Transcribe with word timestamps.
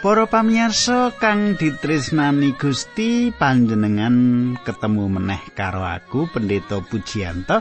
Para 0.00 0.24
pamirsa 0.24 1.12
kang 1.20 1.60
ditresnani 1.60 2.56
Gusti 2.56 3.28
panjenengan 3.36 4.56
ketemu 4.64 5.12
meneh 5.12 5.44
karo 5.52 5.84
aku 5.84 6.24
Pendeta 6.32 6.80
Pujiyanto. 6.80 7.60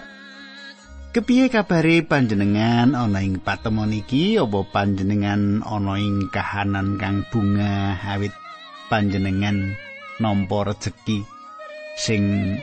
Kepiye 1.12 1.52
kabare 1.52 2.00
panjenengan 2.00 2.96
ana 2.96 3.20
ing 3.20 3.44
patemon 3.44 3.92
iki 3.92 4.40
apa 4.40 4.64
panjenengan 4.72 5.68
ana 5.68 6.00
ing 6.00 6.32
kahanan 6.32 6.96
kang 6.96 7.28
bunga 7.28 8.00
awit 8.08 8.32
panjenengan 8.88 9.76
nampa 10.24 10.72
rejeki 10.72 11.28
sing 12.00 12.56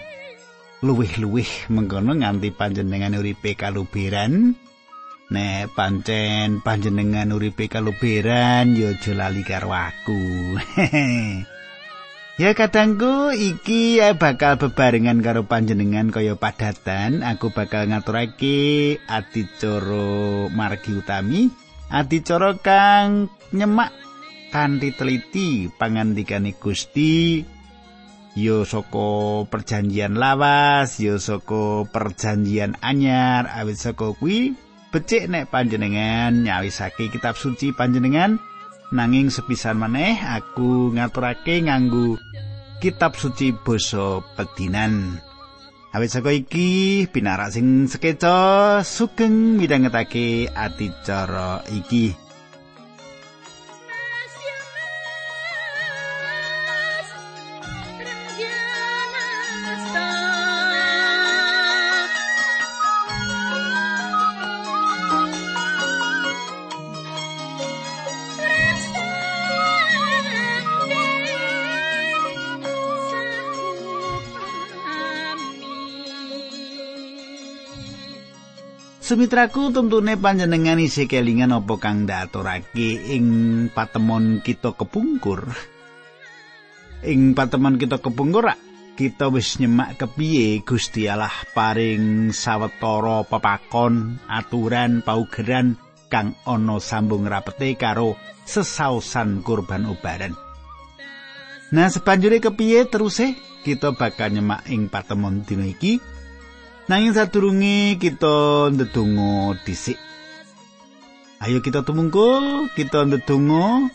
luwih-luwih 0.81 1.69
mengkono 1.69 2.17
nganti 2.17 2.49
panjenengan 2.49 3.21
uripe 3.21 3.53
kaluberan 3.53 4.57
Nek 5.27 5.75
pancen 5.75 6.63
panjenengan 6.63 7.35
uripe 7.35 7.67
kaluberan 7.67 8.79
ya 8.79 8.95
aja 8.95 9.11
lali 9.11 9.43
karo 9.43 9.75
aku. 9.75 10.55
ya 12.43 12.55
kadangku 12.55 13.35
iki 13.35 13.99
ya 13.99 14.15
bakal 14.15 14.55
bebarengan 14.55 15.19
karo 15.27 15.43
panjenengan 15.43 16.15
kaya 16.15 16.39
padatan, 16.39 17.27
aku 17.27 17.51
bakal 17.51 17.91
ngaturake 17.91 19.03
adicara 19.11 20.47
margi 20.55 20.95
utami, 20.95 21.51
adicara 21.91 22.55
kang 22.63 23.27
nyemak 23.51 23.91
kanthi 24.55 24.95
teliti 24.95 25.67
pangandikane 25.75 26.55
Gusti. 26.55 27.43
Ya 28.39 28.63
saka 28.63 29.43
perjanjian 29.51 30.15
lawas, 30.15 31.03
ya 31.03 31.19
saka 31.19 31.83
perjanjian 31.91 32.79
anyar, 32.79 33.51
awit 33.51 33.81
saka 33.81 34.15
kuwi 34.15 34.66
becik 34.97 35.29
nek 35.29 35.53
panjenengan 35.53 36.33
nyawisake 36.33 37.13
kitab 37.13 37.37
suci 37.37 37.77
panjenengan. 37.77 38.41
Nanging 38.97 39.29
sepisan 39.29 39.77
maneh 39.77 40.17
aku 40.17 40.97
ngaturake 40.97 41.61
nganggo 41.61 42.17
kitab 42.81 43.13
suci 43.13 43.53
basa 43.53 44.25
pedinan. 44.41 45.21
Awit 45.93 46.17
saka 46.17 46.33
iki 46.33 47.05
pinarak 47.13 47.53
sing 47.53 47.93
sekeca 47.93 48.81
sugeng 48.81 49.61
midhangetake 49.61 50.49
adicara 50.49 51.61
iki 51.69 52.26
Sumitraku 79.07 79.71
tentune 79.71 80.19
panjenengan 80.19 80.83
isih 80.83 81.07
kelingan 81.07 81.55
apa 81.55 81.79
kang 81.79 82.11
ndaturake 82.11 83.07
ing 83.07 83.27
patemon 83.71 84.43
kita 84.43 84.75
kepungkur. 84.75 85.47
Ing 87.07 87.39
patemon 87.39 87.79
kita 87.79 88.03
kepungkur 88.03 88.51
kita 88.99 89.31
wis 89.31 89.63
nyemak 89.63 89.95
kepiye 89.95 90.59
Gusti 90.67 91.07
Allah 91.07 91.31
paring 91.55 92.35
sawetara 92.35 93.23
pepakon, 93.31 94.19
aturan, 94.27 95.07
paugeran 95.07 95.79
kang 96.11 96.35
ana 96.43 96.83
sambung 96.83 97.31
rapete 97.31 97.79
karo 97.79 98.19
sesausan 98.43 99.47
kurban 99.47 99.87
ubaran. 99.87 100.35
Nah, 101.71 101.87
sepanjure 101.95 102.43
kepiye 102.43 102.91
teruse 102.91 103.39
kita 103.63 103.95
bakal 103.95 104.35
nyemak 104.35 104.67
ing 104.67 104.91
patemon 104.91 105.47
dina 105.47 105.71
iki 105.71 106.16
Nanging 106.87 107.19
sadurunge 107.19 107.99
kita 107.99 108.71
ndedonga 108.71 109.59
dhisik. 109.67 109.99
Ayo 111.43 111.59
kita 111.59 111.83
tumungkul, 111.83 112.71
kita 112.79 113.03
ndedonga. 113.11 113.91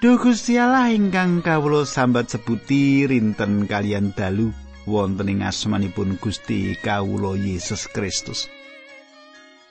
Duh 0.00 0.16
Gusti 0.16 0.56
Allah 0.56 0.88
ingkang 0.96 1.44
kawula 1.44 1.84
sambat 1.84 2.32
sebuti 2.32 3.04
rinten 3.04 3.68
kalian 3.68 4.16
dalu 4.16 4.48
wonten 4.88 5.28
ing 5.28 5.44
asmanipun 5.44 6.16
Gusti 6.16 6.72
kawula 6.80 7.36
Yesus 7.36 7.84
Kristus. 7.92 8.48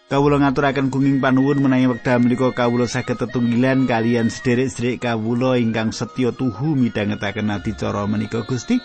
Kawula 0.06 0.38
ngaturaken 0.38 0.94
gunging 0.94 1.18
panuwun 1.18 1.66
menawi 1.66 1.90
wekdal 1.90 2.22
menika 2.22 2.54
kawula 2.54 2.86
saged 2.86 3.18
tetunggilan 3.18 3.90
kalian 3.90 4.30
sederek-sederek 4.30 5.02
kawula 5.02 5.58
ingkang 5.58 5.90
setya 5.90 6.30
tuhu 6.30 6.78
midhangetaken 6.78 7.50
adicara 7.50 8.06
menika 8.06 8.46
Gusti. 8.46 8.78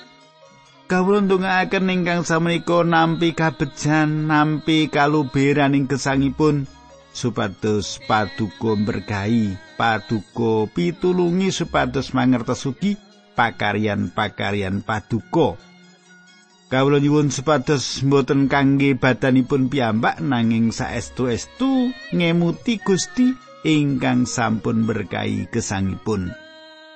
Kawula 0.90 1.22
ndongaaken 1.22 1.86
ingkang 1.86 2.26
samenika 2.26 2.82
nampi 2.82 3.30
kabejan 3.30 4.26
nampi 4.26 4.90
kaluberan 4.90 5.78
ing 5.78 5.86
gesangipun 5.86 6.66
supados 7.14 8.02
paduka 8.10 8.74
berkahi 8.74 9.54
paduka 9.78 10.66
pitulungi 10.74 11.54
supados 11.54 12.10
mangertosugi 12.10 12.98
pakaryan-pakaryan 13.38 14.82
paduka. 14.82 15.54
Kawula 16.66 16.98
nyuwun 16.98 17.30
supados 17.30 18.02
mboten 18.02 18.50
kangge 18.50 18.98
badanipun 18.98 19.70
piyambak 19.70 20.18
nanging 20.18 20.74
saestu-estu 20.74 21.94
ngemuti 22.10 22.82
Gusti 22.82 23.30
ingkang 23.62 24.26
sampun 24.26 24.90
berkahi 24.90 25.46
gesangipun 25.54 26.49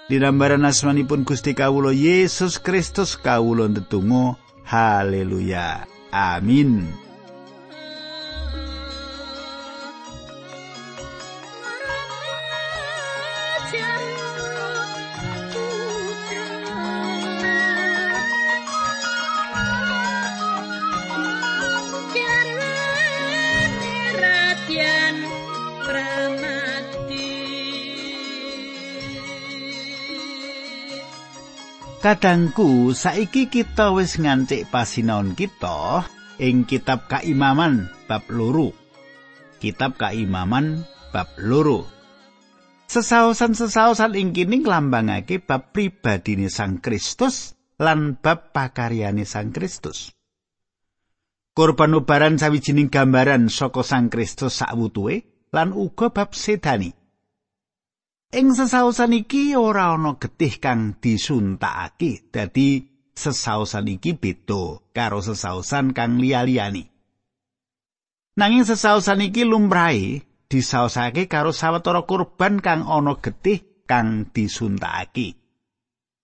Dinambaran 0.05 0.69
asmanipun 0.69 1.25
Gusti 1.25 1.57
Kawulo 1.57 1.89
Yesus 1.89 2.61
Kristus 2.61 3.17
kawulo 3.17 3.69
ndedonga 3.69 4.37
haleluya. 4.69 5.89
Amin 6.13 6.93
Kadangku 32.05 32.93
saiki 32.93 33.49
kita 33.49 33.97
wis 33.97 34.21
ngancik 34.21 34.69
pasinaon 34.69 35.33
kita 35.33 36.05
ing 36.37 36.69
kitab 36.69 37.09
Kaimaman 37.09 37.89
bab 38.05 38.29
loro. 38.29 38.77
Kitab 39.57 39.97
Kaimaman 39.97 40.85
bab 41.17 41.33
loro. 41.41 41.89
Sesaosan-sesaosan 42.93 44.21
ing 44.21 44.37
kini 44.37 44.61
nglambangake 44.61 45.41
bab 45.41 45.73
pribadine 45.73 46.53
Sang 46.53 46.85
Kristus 46.85 47.57
lan 47.81 48.21
bab 48.21 48.53
pakaryane 48.53 49.25
Sang 49.25 49.49
Kristus. 49.49 50.13
Korban 51.57 51.97
ubaran 51.97 52.37
sawijining 52.37 52.93
gambaran 52.93 53.49
saka 53.49 53.81
Sang 53.81 54.13
Kristus 54.13 54.61
sakwutuhe 54.61 55.49
lan 55.57 55.73
uga 55.73 56.13
bab 56.13 56.37
sedani. 56.37 56.93
Ing 58.33 58.57
sesausan 58.57 59.13
iki 59.13 59.59
ora 59.59 59.93
ana 59.99 60.17
getih 60.17 60.57
kang 60.63 60.97
disuntakake. 61.03 62.31
Dadi 62.33 62.95
sesausan 63.15 63.87
iki 63.93 64.17
beda 64.17 64.81
karo 64.95 65.21
sesausan 65.21 65.93
kang 65.95 66.19
liya-liyane. 66.19 66.91
Nanging 68.35 68.67
sesausan 68.67 69.23
iki 69.31 69.47
lumrahe 69.47 70.27
disausake 70.51 71.31
karo 71.31 71.55
sawetara 71.55 72.03
kurban 72.03 72.59
kang 72.59 72.83
ana 72.83 73.15
getih 73.23 73.87
kang 73.87 74.27
disuntakake. 74.35 75.39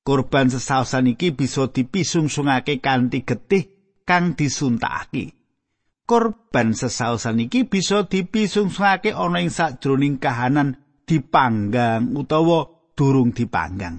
Kurban 0.02 0.50
sesausan 0.50 1.14
iki 1.14 1.30
bisa 1.30 1.70
dipisungsungake 1.70 2.82
kanthi 2.82 3.22
getih 3.22 3.70
kang 4.02 4.34
disuntakake. 4.34 5.38
Korban 6.10 6.74
sesausan 6.74 7.46
iki 7.46 7.70
bisa 7.70 8.10
dipisungsungake 8.10 9.14
ana 9.14 9.38
ing 9.38 9.54
sajroning 9.54 10.18
kahanan 10.18 10.82
dipanggang 11.10 12.14
utawa 12.14 12.70
durung 12.94 13.34
dipanggang. 13.34 13.98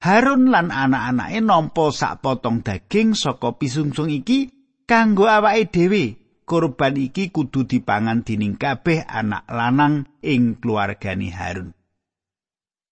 Harun 0.00 0.48
lan 0.48 0.72
anak-anake 0.72 1.44
nampa 1.44 1.92
sak 1.92 2.24
potong 2.24 2.64
daging 2.64 3.12
saka 3.12 3.54
pisungsung 3.54 4.08
iki 4.08 4.48
kanggo 4.88 5.28
awake 5.28 5.68
dhewe. 5.68 6.04
Kurban 6.42 6.98
iki 6.98 7.30
kudu 7.30 7.70
dipangan 7.70 8.26
dening 8.26 8.58
kabeh 8.58 9.06
anak 9.06 9.46
lanang 9.46 10.10
ing 10.26 10.58
keluargane 10.58 11.30
Harun. 11.30 11.70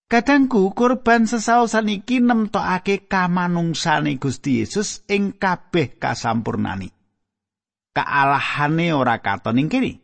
Kadangku 0.07 0.71
kurban 0.71 1.27
sesaosan 1.27 1.91
iki 1.91 2.23
nemtokake 2.23 3.11
kamanungsane 3.11 4.23
Gusti 4.23 4.63
Yesus 4.63 5.03
ing 5.11 5.35
kabeh 5.35 5.99
kasampurnane. 5.99 6.95
Kaalahane 7.91 8.95
ora 8.95 9.19
katon 9.19 9.59
ing 9.59 9.67
kene. 9.67 9.99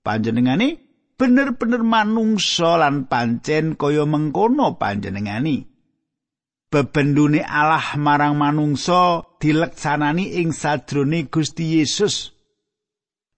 Panjenengane 0.00 0.87
bener-bener 1.18 1.82
manungsa 1.82 2.78
lan 2.78 3.10
pancen 3.10 3.74
kaya 3.74 4.06
mengkono 4.06 4.78
panjenengani. 4.78 5.66
Bebendune 6.68 7.42
Allah 7.42 7.98
marang 7.98 8.38
manungsa 8.38 9.26
dileksanani 9.42 10.38
ing 10.38 10.54
sadrone 10.54 11.26
Gusti 11.26 11.80
Yesus. 11.80 12.30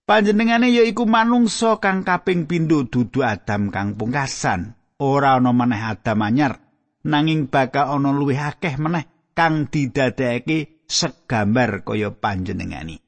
Panjenengane 0.05 0.69
yaiku 0.69 1.09
manungsa 1.09 1.81
kang 1.81 2.05
kaping 2.05 2.45
pindho 2.45 2.85
dudu 2.85 3.25
Adam 3.25 3.73
kang 3.73 3.97
pungkasan. 3.97 4.77
Ora 5.01 5.41
ana 5.41 5.49
maneh 5.49 5.81
Adam 5.81 6.21
anyar, 6.21 6.61
nanging 7.01 7.49
bakal 7.49 7.97
ana 7.97 8.13
luwih 8.13 8.37
akeh 8.37 8.77
meneh 8.77 9.33
kang 9.33 9.65
didadekake 9.65 10.85
segambar 10.85 11.81
kaya 11.81 12.13
panjenengani. 12.13 13.01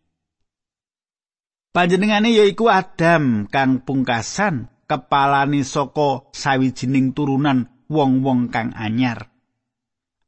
Panjenengane 1.74 2.30
yaiku 2.30 2.70
Adam 2.70 3.50
kang 3.50 3.82
pungkasan 3.82 4.70
kepalane 4.86 5.66
saka 5.66 6.30
sawijining 6.30 7.18
turunan 7.18 7.66
wong-wong 7.90 8.54
kang 8.54 8.78
anyar. 8.78 9.34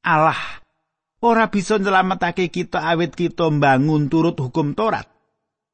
Allah 0.02 0.66
ora 1.22 1.54
bisa 1.54 1.78
nyelametake 1.78 2.50
kita 2.50 2.82
awit 2.82 3.14
kita 3.14 3.54
mbangun 3.54 4.10
turut 4.10 4.34
hukum 4.42 4.74
Torat. 4.74 5.06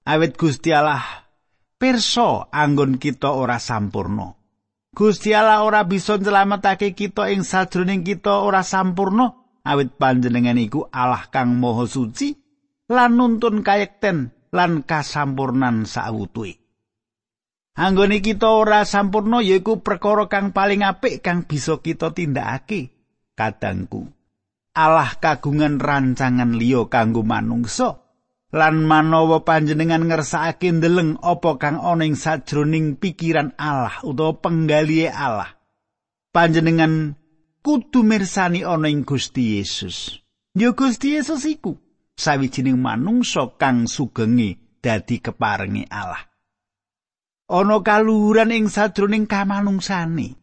Awit 0.04 0.36
Gusti 0.36 0.76
Allah 0.76 1.32
pirsa 1.80 2.52
anggon 2.52 3.00
kita 3.00 3.32
ora 3.32 3.56
sampurno. 3.56 4.44
Gusti 4.92 5.32
Allah 5.32 5.64
ora 5.64 5.88
bisa 5.88 6.20
nyelametake 6.20 6.92
kita 6.92 7.32
ing 7.32 7.48
sajroning 7.48 8.04
kita 8.04 8.44
ora 8.44 8.60
sampurno 8.60 9.56
awit 9.64 9.96
panjenengan 9.96 10.60
iku 10.60 10.92
Allah 10.92 11.32
kang 11.32 11.56
maha 11.56 11.88
suci 11.88 12.36
lan 12.92 13.16
nuntun 13.16 13.64
kayekten 13.64 14.36
lan 14.52 14.84
kasampurnan 14.84 15.88
sawutuhe. 15.88 16.60
Anggone 17.72 18.20
kita 18.20 18.52
ora 18.52 18.84
sampurno 18.84 19.40
yaiku 19.40 19.80
perkara 19.80 20.28
kang 20.28 20.52
paling 20.52 20.84
apik 20.84 21.24
kang 21.24 21.48
bisa 21.48 21.80
kita 21.80 22.12
tindakake. 22.12 22.92
Kadangku, 23.32 24.12
Allah 24.76 25.16
kagungan 25.16 25.80
rancangan 25.80 26.52
liya 26.60 26.92
kanggo 26.92 27.24
manungsa 27.24 28.04
lan 28.52 28.84
manawa 28.84 29.48
panjenengan 29.48 30.04
ngersakake 30.04 30.76
ndeleng 30.76 31.16
apa 31.24 31.56
kang 31.56 31.80
ana 31.80 32.04
ing 32.04 32.20
sajroning 32.20 33.00
pikiran 33.00 33.56
Allah 33.56 34.04
utawa 34.04 34.36
penggalihe 34.36 35.08
Allah. 35.08 35.56
Panjenengan 36.36 37.16
kudu 37.64 38.04
mirsani 38.04 38.68
ana 38.68 38.92
ing 38.92 39.08
Gusti 39.08 39.56
Yesus. 39.56 40.20
Ya 40.52 40.76
Gusti 40.76 41.16
Yesus 41.16 41.48
iku 41.48 41.80
sawijining 42.22 42.78
manungsa 42.78 43.58
kang 43.58 43.90
sugenge 43.90 44.78
dadi 44.78 45.18
keparengi 45.18 45.90
Allah. 45.90 46.22
Ana 47.50 47.82
kaluhuran 47.82 48.54
ing 48.54 48.70
sadroning 48.70 49.26
kamanungsane. 49.26 50.38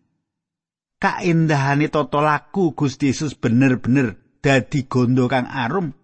Kaendahane 0.98 1.86
tata 1.88 2.18
laku 2.18 2.74
Gusti 2.74 3.14
Yesus 3.14 3.38
bener-bener 3.38 4.18
dadi 4.42 4.90
gondo 4.90 5.30
kang 5.30 5.46
arum. 5.46 5.94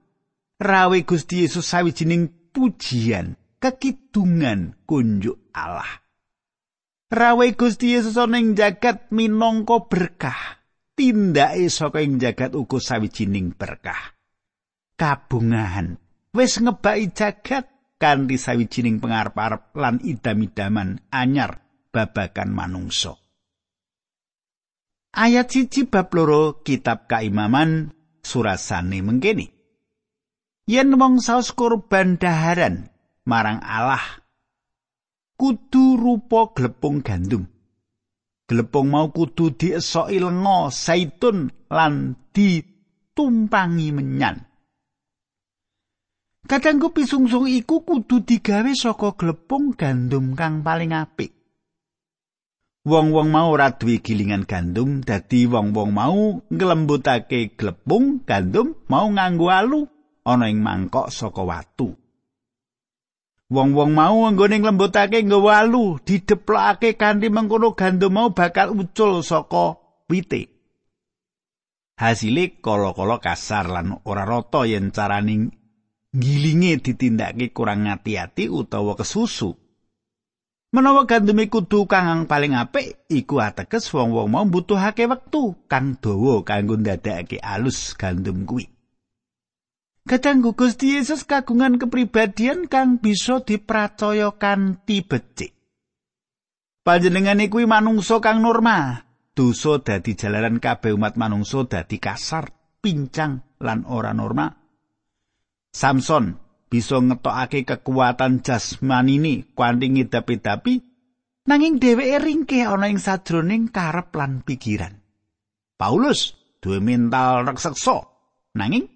Rawe 0.62 0.98
Gusti 1.02 1.42
Yesus 1.42 1.66
sawijining 1.66 2.54
pujian, 2.54 3.34
kekidungan 3.58 4.86
kunjuk 4.86 5.50
Allah. 5.50 6.06
Rawe 7.10 7.46
Gusti 7.58 7.98
Yesus 7.98 8.14
ana 8.14 8.38
ing 8.38 8.54
jagat 8.54 9.10
minangka 9.10 9.82
berkah. 9.90 10.62
Tindake 10.94 11.66
saka 11.74 12.06
ing 12.06 12.22
jagat 12.22 12.54
uga 12.54 12.78
sawijining 12.78 13.50
berkah. 13.58 14.13
Kabungahan 14.94 15.98
wis 16.34 16.58
ngebaki 16.58 17.14
jagat 17.14 17.70
kanthi 18.02 18.36
sawijining 18.36 18.98
pengarep-arep 18.98 19.72
lan 19.78 20.02
idam-idaman 20.02 21.00
anyar 21.08 21.62
babakan 21.94 22.50
manungsa. 22.50 23.14
Ayat 25.14 25.54
siji 25.54 25.86
bab 25.86 26.10
loro 26.10 26.60
kitab 26.66 27.06
kaimaman 27.06 27.94
surasane 28.26 28.98
mengkene. 28.98 29.54
Yen 30.66 30.98
wong 30.98 31.22
saus 31.22 31.54
kurban 31.54 32.18
daharan 32.18 32.90
marang 33.22 33.62
Allah 33.62 34.02
kudu 35.38 35.94
rupa 35.94 36.50
glepung 36.50 37.04
gandum. 37.04 37.46
Glepung 38.44 38.90
mau 38.92 39.08
kudu 39.08 39.54
diesoki 39.54 40.18
lenga 40.20 40.68
zaitun 40.68 41.48
lan 41.70 42.18
ditumpangi 42.34 43.88
menyan. 43.94 44.53
Kadangku 46.44 46.92
pisungsung 46.92 47.48
iku 47.48 47.88
kudu 47.88 48.20
digawe 48.20 48.68
saka 48.76 49.16
glepung 49.16 49.72
gandum 49.72 50.36
kang 50.36 50.60
paling 50.60 50.92
apik. 50.92 51.32
Wong-wong 52.84 53.32
mau 53.32 53.48
ora 53.56 53.72
duwe 53.72 54.04
gilingan 54.04 54.44
gandum, 54.44 55.00
dadi 55.00 55.48
wong-wong 55.48 55.88
mau 55.96 56.44
nglembutake 56.52 57.56
glepung 57.56 58.28
gandum 58.28 58.76
mau 58.92 59.08
nganggo 59.08 59.48
alu 59.48 59.88
ana 60.20 60.52
ing 60.52 60.60
mangkok 60.60 61.08
saka 61.08 61.40
watu. 61.40 61.96
Wong-wong 63.48 63.96
mau 63.96 64.28
nggone 64.28 64.60
nglembutake 64.60 65.24
nggawa 65.24 65.64
alu, 65.64 65.96
dideplokake 66.04 67.00
kanthi 67.00 67.32
mengkono 67.32 67.72
gandum 67.72 68.12
mau 68.12 68.36
bakal 68.36 68.76
ucul 68.76 69.24
saka 69.24 69.80
wite. 70.12 70.52
Hasile 71.96 72.60
kala-kala 72.60 73.16
kasar 73.16 73.72
lan 73.72 73.96
ora 74.04 74.28
rata 74.28 74.68
yen 74.68 74.92
caraning 74.92 75.63
gilinge 76.14 76.78
ditindakake 76.78 77.50
kurang 77.50 77.90
ngati-ati 77.90 78.46
utawa 78.46 78.94
kesusu. 78.94 79.58
Menawa 80.74 81.06
gandum 81.06 81.38
kudu 81.46 81.86
kang 81.86 82.26
paling 82.26 82.58
apik, 82.58 83.06
iku 83.06 83.38
ateges 83.38 83.90
wong-wong 83.94 84.26
mau 84.26 84.42
mbutuhake 84.42 85.06
wektu 85.06 85.54
kang 85.70 85.94
dawa 86.02 86.42
kanggo 86.42 86.74
ndadekake 86.74 87.38
alus 87.38 87.94
gandum 87.94 88.42
kuwi. 88.42 88.66
Kadang 90.04 90.42
Gusti 90.42 90.98
Yesus 90.98 91.22
kagungan 91.24 91.78
kepribadian 91.78 92.66
kang 92.66 92.98
bisa 92.98 93.40
dipracaya 93.46 94.34
kanthi 94.34 95.06
becik. 95.06 95.54
Panjenengane 96.82 97.48
kuwi 97.48 97.64
manungsa 97.70 98.18
kang 98.18 98.42
normal. 98.42 99.06
Dosa 99.34 99.78
dadi 99.82 100.14
jalaran 100.14 100.62
kabeh 100.62 100.94
umat 100.94 101.18
manungsa 101.18 101.66
dadi 101.66 101.98
kasar, 101.98 102.50
pincang 102.82 103.58
lan 103.62 103.82
ora 103.86 104.14
normal. 104.14 104.63
Samson 105.74 106.38
bisa 106.70 107.02
ngetokake 107.02 107.66
kekuatan 107.66 108.46
jasmanine 108.46 109.50
kanthi 109.58 109.90
ngidapi-dapi 109.90 110.74
nanging 111.50 111.82
dheweke 111.82 112.18
ringkeh 112.22 112.62
ana 112.62 112.86
ing 112.86 113.02
sajroning 113.02 113.74
karep 113.74 114.14
lan 114.14 114.46
pikiran. 114.46 115.02
Paulus 115.74 116.38
duwe 116.62 116.78
mental 116.78 117.42
raksasa 117.42 118.06
nanging 118.54 118.86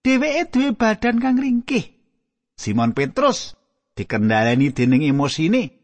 dheweke 0.00 0.48
duwe 0.48 0.72
badan 0.72 1.20
kang 1.20 1.36
ringkeh. 1.36 1.92
Simon 2.56 2.96
Petrus 2.96 3.52
dikendhaleni 3.92 4.72
dening 4.72 5.04
emosine 5.04 5.76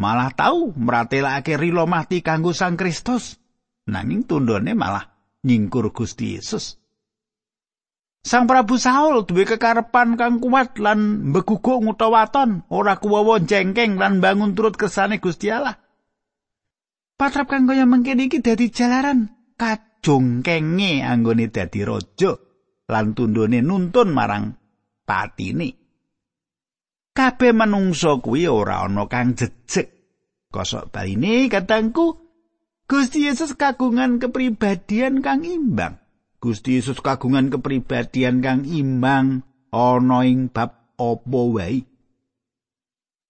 malah 0.00 0.32
tau 0.32 0.72
mratelake 0.72 1.60
rilo 1.60 1.84
mati 1.84 2.24
kanggo 2.24 2.56
Sang 2.56 2.80
Kristus 2.80 3.36
nanging 3.84 4.24
tundone 4.24 4.72
malah 4.72 5.04
nyingkur 5.44 5.92
Gusti 5.92 6.40
Yesus. 6.40 6.80
Sang 8.26 8.50
Prabu 8.50 8.74
Saul 8.74 9.22
duwe 9.22 9.46
kekarepan 9.46 10.18
kang 10.18 10.42
kuat 10.42 10.82
lan 10.82 11.30
mbeguguk 11.30 11.78
ngutawaton, 11.78 12.66
ora 12.74 12.98
kuwawa 12.98 13.38
jengkeng 13.38 14.02
lan 14.02 14.18
bangun 14.18 14.58
turut 14.58 14.74
kersane 14.74 15.22
Gusti 15.22 15.46
Allah. 15.46 15.78
Patrap 17.14 17.46
kang 17.46 17.70
kaya 17.70 17.86
mengkene 17.86 18.26
iki 18.26 18.42
dadi 18.42 18.66
jalaran 18.74 19.30
kajongkenge 19.54 21.06
anggone 21.06 21.54
dadi 21.54 21.86
raja 21.86 22.34
lan 22.90 23.14
tundone 23.14 23.62
nuntun 23.62 24.10
marang 24.10 24.58
patine. 25.06 25.78
Kabeh 27.14 27.54
manungsa 27.54 28.18
kuwi 28.18 28.50
ora 28.50 28.82
ana 28.82 29.06
kang 29.06 29.38
jejeg. 29.38 29.86
Kosok 30.50 30.90
baine 30.90 31.46
katangku 31.46 32.18
Gusti 32.90 33.30
Yesus 33.30 33.54
kagungan 33.54 34.18
kepribadian 34.18 35.22
kang 35.22 35.46
imbang. 35.46 36.05
Gusti 36.36 36.78
Yesus 36.78 37.00
kagungan 37.00 37.48
kepribadian 37.48 38.44
kang 38.44 38.62
imbang 38.68 39.42
ana 39.72 40.18
ing 40.24 40.52
bab 40.52 40.94
apa 40.96 41.40
wae. 41.52 41.84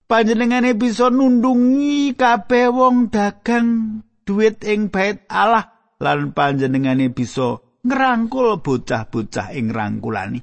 Panjenengane 0.06 0.78
bisa 0.78 1.10
nundungi 1.10 2.14
kabeh 2.14 2.70
wong 2.70 3.10
dagang 3.10 4.00
duit 4.22 4.62
ing 4.62 4.86
bait 4.90 5.26
Allah 5.26 5.94
lan 5.98 6.30
panjenengane 6.30 7.10
bisa 7.10 7.58
ngrangkul 7.82 8.62
bocah-bocah 8.62 9.50
ing 9.54 9.74
rangkulani. 9.74 10.40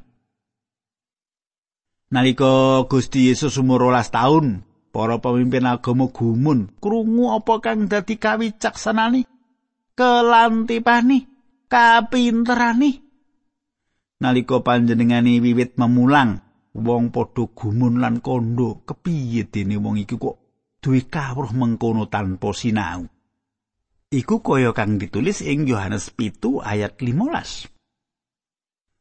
Nalika 2.12 2.84
Gusti 2.86 3.32
Yesus 3.32 3.58
umur 3.58 3.90
12 3.90 4.14
taun, 4.14 4.48
para 4.94 5.18
pemimpin 5.18 5.66
agama 5.66 6.06
gumun 6.14 6.70
krungu 6.78 7.34
apa 7.34 7.58
kang 7.58 7.90
dadi 7.90 8.22
kawicaksanane 8.22 9.26
kelantipane 9.98 11.33
kapinterane 11.74 13.02
nalika 14.22 14.62
panjenengane 14.62 15.42
wiwit 15.42 15.74
memulang 15.82 16.38
wong 16.78 17.10
padha 17.10 17.50
gumun 17.50 17.98
lan 17.98 18.22
kondo 18.22 18.86
kepiye 18.86 19.50
dene 19.50 19.82
wong 19.82 19.98
iki 19.98 20.22
kok 20.22 20.38
duwe 20.78 21.10
kawruh 21.10 21.50
mengkono 21.50 22.06
tanpa 22.12 22.54
sinau. 22.54 23.10
Iku 24.14 24.46
kaya 24.46 24.78
kang 24.78 25.02
ditulis 25.02 25.42
ing 25.42 25.66
Yohanes 25.66 26.14
pitu 26.14 26.62
ayat 26.62 27.02
15. 27.02 27.74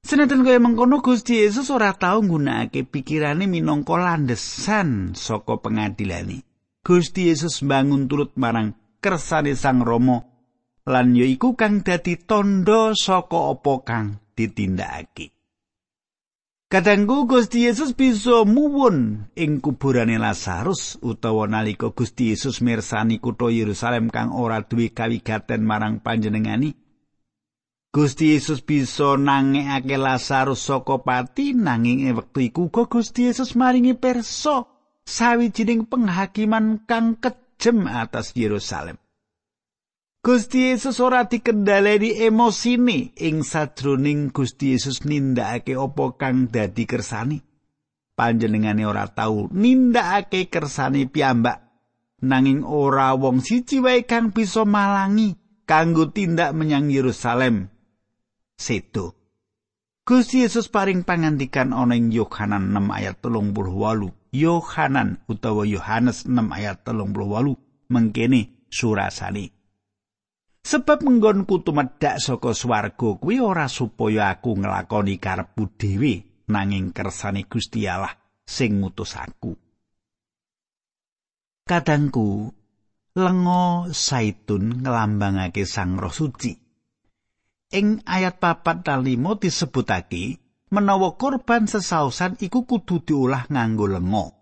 Senajan 0.08 0.40
kaya 0.40 0.56
mengkono 0.56 1.04
Gusti 1.04 1.44
Yesus 1.44 1.68
ora 1.68 1.92
tau 1.92 2.24
nggunakake 2.24 2.88
pikirane 2.88 3.44
minangka 3.44 4.00
landesan 4.00 5.12
saka 5.12 5.60
pengadilane. 5.60 6.40
Gusti 6.80 7.28
Yesus 7.28 7.60
bangun 7.60 8.08
turut 8.08 8.32
marang 8.40 8.72
kersane 9.04 9.52
Sang 9.52 9.84
Rama 9.84 10.31
lan 10.88 11.14
ya 11.14 11.26
iku 11.26 11.54
kang 11.54 11.86
dadi 11.86 12.18
tondo 12.18 12.94
saka 12.98 13.54
apa 13.54 13.74
kang 13.86 14.06
ditindakake. 14.34 15.30
Kadangku 16.72 17.28
Gusti 17.28 17.68
Yesus 17.68 17.92
bisa 17.92 18.48
muwun 18.48 19.28
ing 19.36 19.60
kuburane 19.60 20.16
Lazarus 20.16 20.96
utawa 21.04 21.44
nalika 21.44 21.92
Gusti 21.92 22.32
Yesus 22.32 22.64
mirsani 22.64 23.20
kutha 23.20 23.52
Yerusalem 23.52 24.08
kang 24.08 24.32
ora 24.32 24.64
duwe 24.64 24.88
kawigaten 24.88 25.68
marang 25.68 26.00
panjenengani. 26.00 26.72
Gusti 27.92 28.32
Yesus 28.32 28.64
bisa 28.64 29.20
nangekake 29.20 30.00
Lazarus 30.00 30.64
saka 30.64 30.96
pati 31.04 31.52
nanging 31.52 32.08
ing 32.08 32.16
wektu 32.16 32.40
iku 32.40 32.72
uga 32.72 32.88
Gusti 32.88 33.28
Yesus 33.28 33.52
maringi 33.52 33.92
perso 33.92 34.64
sawijining 35.04 35.84
penghakiman 35.84 36.88
kang 36.88 37.20
kejem 37.20 37.84
atas 37.84 38.32
Yerusalem. 38.32 39.01
Gusti 40.22 40.70
Yesus 40.70 41.02
ora 41.02 41.26
dikendhaleni 41.26 42.22
emosine 42.22 43.10
ing 43.18 43.42
sadroning 43.42 44.30
Gusti 44.30 44.70
Yesus 44.70 45.02
nindakake 45.02 45.74
apa 45.74 46.14
kang 46.14 46.46
dadi 46.46 46.86
kersane. 46.86 47.42
Panjenengane 48.14 48.86
ora 48.86 49.10
tau 49.10 49.50
nindakake 49.50 50.46
kersane 50.46 51.10
piyambak 51.10 51.66
nanging 52.22 52.62
ora 52.62 53.18
wong 53.18 53.42
siji 53.42 53.82
wae 53.82 54.06
kang 54.06 54.30
bisa 54.30 54.62
malangi 54.62 55.34
kanggo 55.66 56.14
tindak 56.14 56.54
menyang 56.54 56.86
Yerusalem. 56.86 57.74
Sedo. 58.54 59.18
Gusti 60.06 60.46
Yesus 60.46 60.70
paring 60.70 61.02
pangandikan 61.02 61.74
ana 61.74 61.98
ing 61.98 62.14
Yohanan 62.14 62.70
6 62.70 62.94
ayat 62.94 63.18
38. 63.18 64.38
Yohanan 64.38 65.18
utawa 65.26 65.66
Yohanes 65.66 66.30
6 66.30 66.46
ayat 66.46 66.86
38 66.86 67.90
mengkene 67.90 68.70
surasane. 68.70 69.61
Sebab 70.62 71.02
menggonku 71.02 71.66
tumedhak 71.66 72.22
saka 72.22 72.54
swarga 72.54 73.18
kuwi 73.18 73.42
ora 73.42 73.66
supaya 73.66 74.30
aku 74.30 74.62
nglakoni 74.62 75.18
karepku 75.18 75.74
dhewe 75.74 76.46
nanging 76.46 76.94
kersane 76.94 77.50
Gusti 77.50 77.82
Allah 77.90 78.14
sing 78.46 78.78
ngutus 78.78 79.18
aku. 79.18 79.58
Kadangku 81.66 82.54
lengo 83.18 83.90
saitun 83.90 84.86
ngelambangake 84.86 85.66
sang 85.66 85.98
roh 85.98 86.14
suci. 86.14 86.54
Ing 87.72 88.04
ayat 88.06 88.38
papat 88.38 88.84
dan 88.86 89.02
limo 89.02 89.34
disebutake 89.40 90.38
menawa 90.70 91.18
korban 91.18 91.66
sesausan 91.66 92.38
iku 92.38 92.68
kudu 92.68 93.02
diolah 93.02 93.50
nganggo 93.50 93.88
lengo. 93.90 94.41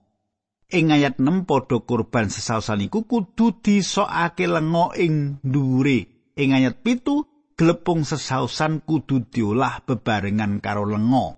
Ing 0.71 0.95
ayat 0.95 1.19
6 1.19 1.51
padha 1.51 1.83
kurban 1.83 2.31
sesausan 2.31 2.87
iku 2.87 3.03
kudu 3.03 3.59
disokake 3.59 4.47
lengo 4.47 4.95
ing 4.95 5.43
dhuwure. 5.43 6.07
Ing 6.39 6.55
ayat 6.55 6.87
pitu 6.87 7.27
glepung 7.59 8.07
sesausan 8.07 8.87
kudu 8.87 9.27
diolah 9.27 9.83
bebarengan 9.83 10.63
karo 10.63 10.87
lengo. 10.87 11.35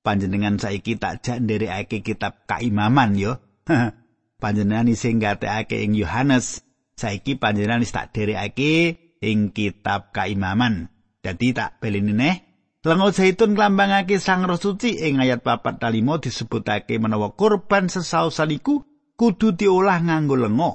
Panjenengan 0.00 0.56
saiki 0.56 0.96
tak 0.96 1.20
jak 1.20 1.44
nderekake 1.44 2.00
kitab 2.00 2.48
kaimaman 2.48 3.20
yo. 3.20 3.36
panjenengan 4.42 4.88
sing 4.96 5.20
gatekake 5.20 5.84
ing 5.84 5.92
Yohanes, 5.92 6.64
saiki 6.96 7.36
panjenengan 7.36 7.84
tak 7.84 8.16
derekake 8.16 8.96
ing 9.20 9.52
kitab 9.52 10.08
kaimaman. 10.16 10.88
Dadi 11.20 11.52
tak 11.52 11.84
belini 11.84 12.16
neh 12.16 12.47
Lengo 12.88 13.12
zaitun 13.12 13.52
nglambangake 13.52 14.16
Sang 14.16 14.48
Roh 14.48 14.56
Suci 14.56 14.96
ing 15.04 15.20
ayat 15.20 15.44
4 15.44 15.76
talimo 15.76 16.16
disebutake 16.16 16.96
menawa 16.96 17.36
kurban 17.36 17.92
sesausan 17.92 18.48
iku 18.56 18.80
kudu 19.12 19.52
diolah 19.52 20.00
nganggo 20.00 20.40
lengo. 20.40 20.70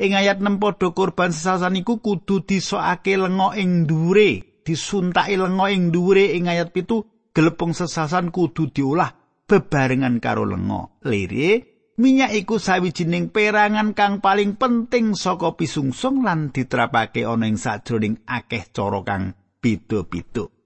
Ing 0.00 0.16
ayat 0.16 0.40
6 0.40 0.56
padha 0.56 0.88
kurban 0.96 1.28
sesausan 1.28 1.84
iku 1.84 2.00
kudu 2.00 2.48
disokake 2.48 3.20
lengo 3.20 3.52
ing 3.52 3.84
dhuwure, 3.84 4.64
disuntaki 4.64 5.36
lengo 5.36 5.68
ing 5.68 5.92
dhuwure 5.92 6.32
ing 6.32 6.48
ayat 6.48 6.72
pitu 6.72 7.04
gelepung 7.36 7.76
sesausan 7.76 8.32
kudu 8.32 8.72
diolah 8.72 9.12
bebarengan 9.44 10.24
karo 10.24 10.48
lengo. 10.48 10.96
Lire 11.04 11.92
minyak 12.00 12.40
iku 12.40 12.56
sawijining 12.56 13.36
perangan 13.36 13.92
kang 13.92 14.24
paling 14.24 14.56
penting 14.56 15.12
saka 15.12 15.52
pisungsung 15.60 16.24
lan 16.24 16.56
diterapake 16.56 17.28
ana 17.28 17.52
ing 17.52 17.60
sajroning 17.60 18.24
akeh 18.24 18.72
cara 18.72 19.04
kang 19.04 19.36
beda-beda. 19.60 20.57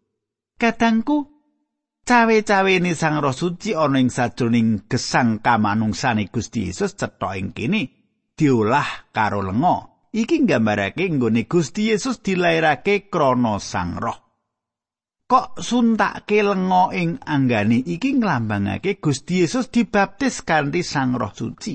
Kadangku 0.62 1.26
cawe-cawene 2.06 2.94
Sang 2.94 3.18
Roh 3.18 3.34
Suci 3.34 3.74
ana 3.74 3.98
ing 3.98 4.14
sajroning 4.14 4.86
gesang 4.86 5.42
kamanungsane 5.42 6.30
Gusti 6.30 6.70
Yesus 6.70 6.94
cetha 6.94 7.34
ing 7.34 7.50
kene 7.50 7.90
diolah 8.38 9.10
karo 9.10 9.42
lenga. 9.42 9.90
Iki 10.14 10.46
nggambarake 10.46 11.10
nggone 11.18 11.50
Gusti 11.50 11.90
Yesus 11.90 12.22
dilairake 12.22 13.10
krana 13.10 13.58
Sang 13.58 13.98
Roh. 13.98 14.14
Kok 15.26 15.58
suntake 15.58 16.46
lenga 16.46 16.94
ing 16.94 17.18
anggane 17.18 17.82
iki 17.82 18.22
nglambangake 18.22 19.02
Gusti 19.02 19.42
Yesus 19.42 19.66
dibaptis 19.66 20.46
kanthi 20.46 20.86
Sang 20.86 21.18
Roh 21.18 21.34
Suci. 21.34 21.74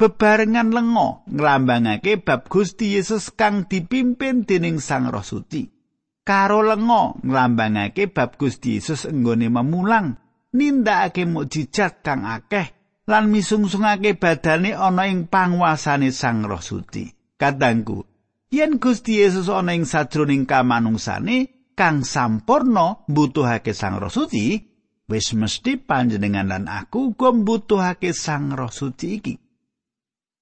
Bebarengan 0.00 0.72
lenga 0.72 1.28
nglambangake 1.28 2.24
bab 2.24 2.48
Gusti 2.48 2.96
Yesus 2.96 3.36
kang 3.36 3.68
dipimpin 3.68 4.48
dening 4.48 4.80
Sang 4.80 5.12
Roh 5.12 5.20
Suci. 5.20 5.77
Karo 6.28 6.60
lenga 6.60 7.16
nglambangake 7.24 8.12
bab 8.12 8.36
Gusti 8.36 8.76
Yesus 8.76 9.08
enggone 9.08 9.48
memulang 9.48 10.20
nindakake 10.52 11.24
mukjizat 11.24 12.04
kang 12.04 12.28
akeh 12.28 12.68
lan 13.08 13.32
misungsungake 13.32 14.20
badane 14.20 14.76
ana 14.76 15.08
ing 15.08 15.32
panguasane 15.32 16.12
Sang 16.12 16.44
Roh 16.44 16.60
Suci. 16.60 17.08
Kadangku, 17.40 18.04
yen 18.52 18.76
Gusti 18.76 19.24
Yesus 19.24 19.48
ana 19.48 19.72
ing 19.72 19.88
sajroning 19.88 20.44
kamanungsane 20.44 21.72
kang 21.72 22.04
sampurna 22.04 23.08
mbutuhake 23.08 23.72
Sang 23.72 23.96
Roh 23.96 24.12
Suci, 24.12 24.60
wis 25.08 25.32
mesti 25.32 25.80
panjenengan 25.80 26.52
lan 26.52 26.64
aku 26.68 27.16
uga 27.16 27.32
mbutuhake 27.32 28.12
Sang 28.12 28.52
Roh 28.52 28.68
Suci 28.68 29.08
iki. 29.16 29.34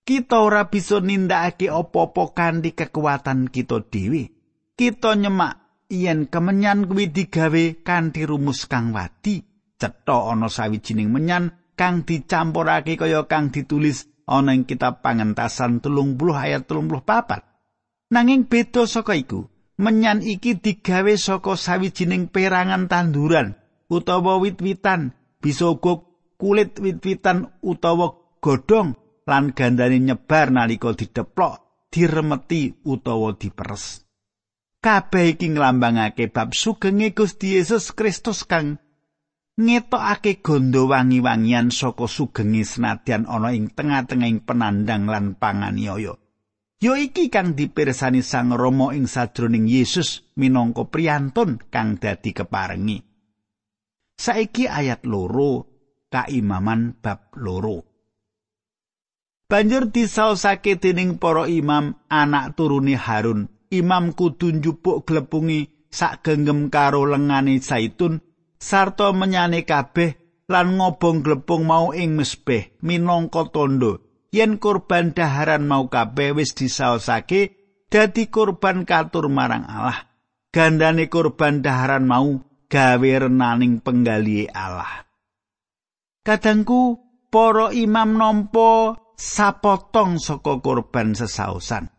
Kita 0.07 0.43
ora 0.43 0.67
bisa 0.67 0.99
nindakake 0.99 1.71
apa-apa 1.71 2.35
kanthi 2.35 2.75
kekuatan 2.75 3.51
kita 3.51 3.83
dhewe. 3.87 4.31
Kita 4.79 5.19
nyemak 5.19 5.66
yen 5.87 6.27
kemenyan 6.27 6.91
kuwi 6.91 7.15
digawe 7.15 7.65
kanthi 7.87 8.27
rumus 8.27 8.67
kang 8.67 8.91
wadi 8.91 9.47
cetha 9.79 10.33
ana 10.33 10.51
sawijining 10.51 11.13
menyan 11.15 11.55
kang 11.79 12.03
dicampurake 12.03 12.99
kaya 12.99 13.29
kang 13.31 13.55
ditulis 13.55 14.11
ana 14.27 14.57
ing 14.57 14.67
kitab 14.67 15.05
pangentasan 15.05 15.79
30 15.79 16.19
ayat 16.35 16.67
34 16.67 18.11
nanging 18.11 18.51
beda 18.51 18.83
saka 18.91 19.15
iku 19.15 19.47
menyan 19.79 20.25
iki 20.25 20.59
digawe 20.59 21.15
saka 21.15 21.55
sawijining 21.55 22.33
perangan 22.33 22.91
tanduran 22.91 23.55
utawa 23.87 24.43
wit-witan 24.43 25.15
bisa 25.39 25.71
uga 25.71 26.03
kulit 26.35 26.83
wit-witan 26.83 27.55
utawa 27.63 28.19
godhong 28.43 28.99
lan 29.27 29.55
gandane 29.55 30.03
nyebar 30.03 30.51
nalika 30.51 30.91
dideplok 30.99 31.87
diremeti 31.95 32.75
utawa 32.83 33.39
diperes 33.39 34.06
kabeh 34.87 35.35
iki 35.35 35.51
nglambangake 35.51 36.31
bab 36.31 36.55
sugenge 36.55 37.11
Gusti 37.11 37.59
Yesus 37.59 37.91
Kristus 37.91 38.47
kang 38.47 38.79
ngetokake 39.59 40.39
gondo 40.47 40.87
wangi-wangian 40.87 41.75
saka 41.75 42.07
sugenge 42.07 42.63
senadyan 42.63 43.27
ana 43.27 43.51
ing 43.51 43.75
tengah-tengahing 43.75 44.47
penandang 44.47 45.11
lan 45.11 45.35
panganiaya. 45.35 46.15
Yo 46.79 46.93
iki 46.95 47.35
kang 47.35 47.59
dipirsani 47.59 48.23
Sang 48.23 48.55
Rama 48.55 48.95
ing 48.95 49.11
sadroning 49.11 49.67
Yesus 49.67 50.23
minangka 50.39 50.87
priyantun 50.87 51.67
kang 51.67 51.99
dadi 51.99 52.31
keparengi. 52.31 53.03
Saiki 54.15 54.71
ayat 54.71 55.03
loro 55.03 55.67
kaimaman 56.15 56.95
bab 57.03 57.35
loro. 57.35 57.83
Banjur 59.51 59.91
disaosake 59.91 60.79
dening 60.79 61.19
para 61.19 61.51
imam 61.51 61.99
anak 62.07 62.55
turune 62.55 62.95
Harun 62.95 63.56
imam 63.71 64.13
kudu 64.13 64.51
njupuk 64.53 65.07
glepungi 65.07 65.89
sak 65.91 66.27
genggem 66.27 66.69
karo 66.71 67.07
lengane 67.09 67.59
zaitun 67.59 68.21
sarta 68.61 69.11
menyane 69.11 69.63
kabeh 69.63 70.45
lan 70.47 70.79
ngobong 70.79 71.27
glepung 71.27 71.67
mau 71.67 71.91
ing 71.91 72.15
mesbeh 72.15 72.79
minangka 72.83 73.51
tondo 73.51 74.07
yen 74.31 74.61
kurban 74.61 75.17
daharan 75.17 75.65
mau 75.65 75.89
kabeh 75.89 76.37
wis 76.37 76.53
disaosake 76.53 77.57
dadi 77.91 78.29
kurban 78.29 78.85
katur 78.85 79.33
marang 79.33 79.65
Allah. 79.65 80.05
Gandane 80.53 81.09
kurban 81.13 81.61
daharan 81.61 82.09
mau 82.09 82.41
gawe 82.69 83.13
renaning 83.29 83.81
penggali 83.85 84.49
Allah. 84.49 85.05
Kadangku 86.25 86.99
para 87.29 87.71
imam 87.71 88.17
nampa 88.19 88.97
sapotong 89.15 90.19
saka 90.19 90.59
korban 90.61 91.13
sesaosan. 91.13 91.96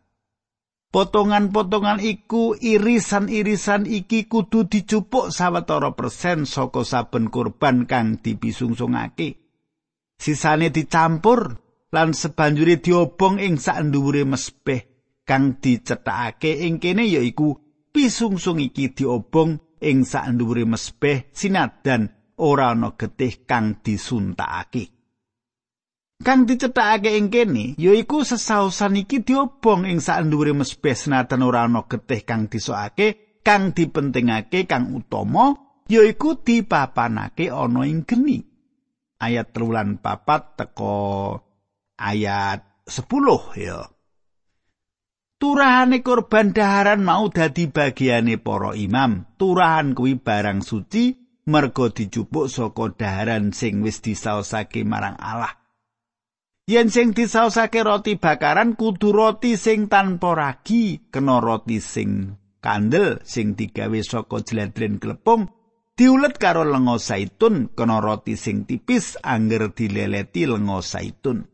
Potongan-potongan 0.98 2.02
iku 2.02 2.58
irisan-irisan 2.58 3.86
iki 3.86 4.26
kudu 4.26 4.66
dicupuk 4.66 5.30
sawetara 5.30 5.94
persen 5.94 6.50
saka 6.50 6.82
saben 6.82 7.30
korban 7.30 7.86
kang 7.86 8.18
dipisungsungake. 8.18 9.38
Sisane 10.18 10.74
dicampur 10.74 11.62
lan 11.94 12.18
sebanjure 12.18 12.82
diobong 12.82 13.38
ing 13.38 13.62
sak 13.62 13.94
dhuwure 13.94 14.26
mesbeh 14.26 15.14
kang 15.22 15.62
dicethakake 15.62 16.66
ing 16.66 16.82
kene 16.82 17.06
yaiku 17.06 17.54
pisungsung 17.94 18.58
iki 18.58 18.98
diobong 18.98 19.78
ing 19.78 20.02
sak 20.02 20.34
dhuwure 20.34 20.66
mesbeh 20.66 21.30
sinadan 21.30 22.10
ora 22.42 22.74
ana 22.74 22.98
getih 22.98 23.46
kang 23.46 23.86
disuntakake. 23.86 24.97
Kang 26.18 26.50
dicethakake 26.50 27.14
ing 27.14 27.30
kene 27.30 27.78
yaiku 27.78 28.26
sesausan 28.26 28.98
iki 28.98 29.22
diobong 29.22 29.86
ing 29.86 30.02
sandhuwure 30.02 30.54
mesbeh 30.58 30.98
senajan 30.98 31.46
ora 31.46 31.70
ana 31.70 31.86
getih 31.86 32.26
kang 32.26 32.50
disokake 32.50 33.40
kang 33.46 33.72
dipentingake 33.72 34.66
kang 34.66 34.92
utama 34.98 35.54
yaiku 35.86 36.42
dipapanake 36.42 37.54
ana 37.54 37.86
ing 37.86 38.02
geni 38.10 38.42
ayat 39.22 39.54
terulan 39.54 40.02
papat 40.02 40.58
teko 40.58 40.98
ayat 42.02 42.66
10 42.90 43.62
ya 43.62 43.80
Turahane 45.38 46.02
korban 46.02 46.50
daharan 46.50 47.06
mau 47.06 47.30
dadi 47.30 47.70
bagiane 47.70 48.42
para 48.42 48.74
imam. 48.74 49.38
Turahan 49.38 49.94
kuwi 49.94 50.18
barang 50.18 50.66
suci 50.66 51.14
merga 51.46 51.94
dicupuk 51.94 52.50
saka 52.50 52.98
daharan 52.98 53.54
sing 53.54 53.86
wis 53.86 54.02
disaosake 54.02 54.82
marang 54.82 55.14
Allah. 55.22 55.67
Yen 56.68 56.92
sing 56.92 57.16
disausake 57.16 57.80
roti 57.80 58.20
bakaran 58.20 58.76
kudu 58.76 59.16
roti 59.16 59.56
sing 59.56 59.88
tanpa 59.88 60.36
ragi, 60.36 61.00
kena 61.08 61.40
roti 61.40 61.80
sing 61.80 62.36
kandel 62.60 63.24
sing 63.24 63.56
digawe 63.56 63.96
saka 64.04 64.44
jladren 64.44 65.00
klepung, 65.00 65.48
diulet 65.96 66.36
karo 66.36 66.68
lenga 66.68 67.00
zaitun, 67.00 67.72
kena 67.72 68.04
roti 68.04 68.36
sing 68.36 68.68
tipis 68.68 69.16
angger 69.24 69.72
dileleti 69.72 70.44
lenga 70.44 70.84
zaitun. 70.84 71.48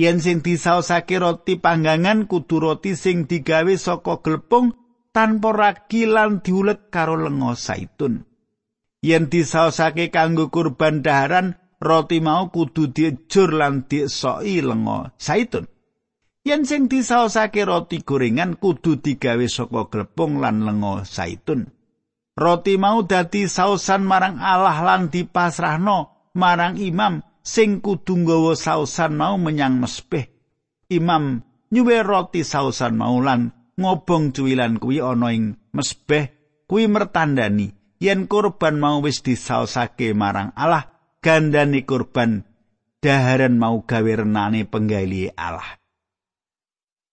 Yen 0.00 0.24
sing 0.24 0.40
disausake 0.40 1.20
roti 1.20 1.60
panggangan 1.60 2.24
kudu 2.24 2.64
roti 2.64 2.96
sing 2.96 3.28
digawe 3.28 3.76
saka 3.76 4.24
glepung 4.24 4.72
tanpa 5.12 5.52
ragi 5.52 6.08
lan 6.08 6.40
diulet 6.40 6.88
karo 6.88 7.20
lenga 7.20 7.52
zaitun. 7.60 8.24
Yen 9.04 9.28
disausake 9.28 10.08
kanggo 10.08 10.48
kurban 10.48 11.04
daharan 11.04 11.60
roti 11.80 12.20
mau 12.20 12.52
kudu 12.52 12.92
diejur 12.92 13.56
lan 13.56 13.88
diesoki 13.88 14.60
lenga 14.60 15.16
saitun. 15.16 15.64
Yen 16.44 16.64
sing 16.68 16.88
disaosake 16.88 17.64
roti 17.64 18.04
gorengan 18.04 18.60
kudu 18.60 19.00
digawe 19.00 19.44
saka 19.48 19.88
glepung 19.88 20.44
lan 20.44 20.64
lenga 20.68 21.08
saitun. 21.08 21.72
Roti 22.36 22.76
mau 22.76 23.04
dadi 23.04 23.48
sausan 23.48 24.04
marang 24.04 24.40
Allah 24.40 24.78
lan 24.84 25.12
dipasrahno 25.12 26.30
marang 26.36 26.76
imam 26.80 27.20
sing 27.40 27.80
kudu 27.84 28.24
nggawa 28.24 28.56
sausan 28.56 29.16
mau 29.16 29.36
menyang 29.40 29.80
mesbeh. 29.80 30.28
Imam 30.92 31.40
nyuwe 31.72 32.00
roti 32.04 32.44
sausan 32.44 32.96
mau 32.96 33.20
lan 33.20 33.52
ngobong 33.80 34.36
cuwilan 34.36 34.76
kuwi 34.76 35.00
ana 35.00 35.32
ing 35.32 35.56
mesbeh 35.72 36.28
kuwi 36.68 36.84
mertandani 36.90 37.72
yen 38.00 38.28
kurban 38.28 38.76
mau 38.80 39.00
wis 39.04 39.24
disaosake 39.24 40.12
marang 40.16 40.52
Allah 40.56 40.89
gandane 41.20 41.84
kurban 41.84 42.48
daharan 43.04 43.60
mau 43.60 43.84
gawe 43.84 44.12
renane 44.24 44.64
penggali 44.64 45.28
Allah. 45.36 45.76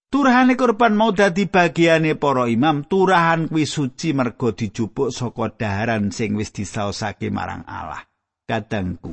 Turahane 0.07 0.55
kurban 0.55 0.95
mau 0.95 1.11
dadi 1.11 1.51
bagiane 1.51 2.15
para 2.15 2.47
imam, 2.47 2.87
turahan 2.87 3.51
kuwi 3.51 3.67
suci 3.67 4.15
mergo 4.15 4.55
dijupuk 4.55 5.11
saka 5.11 5.51
daharan 5.51 6.15
sing 6.15 6.39
wis 6.39 6.55
disaosake 6.55 7.27
marang 7.27 7.67
Allah. 7.67 8.07
Kadangku. 8.47 9.11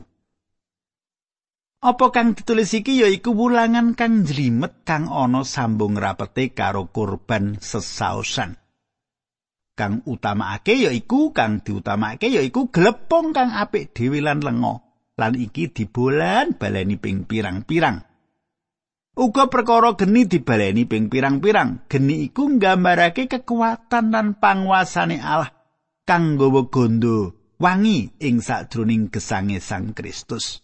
Apa 1.83 2.15
kang 2.15 2.39
ditulis 2.39 2.71
iki 2.79 3.03
ya 3.03 3.11
iku 3.11 3.35
wulangan 3.35 3.99
kang 3.99 4.23
jlimet 4.23 4.87
kang 4.87 5.11
ana 5.11 5.43
sambung 5.43 5.99
rapete 5.99 6.55
karo 6.55 6.87
kurban 6.95 7.59
sesaosan. 7.59 8.55
Kang 9.75 10.07
utamakake 10.07 10.79
ya 10.79 10.95
iku 10.95 11.35
kang 11.35 11.59
diutamakake 11.59 12.31
ya 12.31 12.41
iku 12.47 12.71
glepung 12.71 13.35
kang 13.35 13.51
apik 13.51 13.91
dhewe 13.91 14.23
lan 14.23 14.39
lenga. 14.39 14.84
Lan 15.15 15.39
iki 15.39 15.71
dibolan 15.71 16.59
baleni 16.59 16.99
ping 16.99 17.27
pirang-pirang. 17.27 18.03
Uga 19.15 19.47
perkara 19.47 19.95
geni 19.95 20.27
dibaleni 20.27 20.91
ping 20.91 21.07
pirang-pirang. 21.07 21.87
Geni 21.87 22.27
iku 22.27 22.51
nggambarake 22.51 23.31
kekuatan 23.31 24.11
lan 24.11 24.35
panguasane 24.43 25.23
Allah 25.23 25.55
kang 26.03 26.35
nggawa 26.35 26.67
gondo 26.69 27.33
wangi 27.63 28.11
ing 28.19 28.43
sadroning 28.43 29.09
gesange 29.15 29.63
Sang 29.63 29.95
Kristus. 29.95 30.61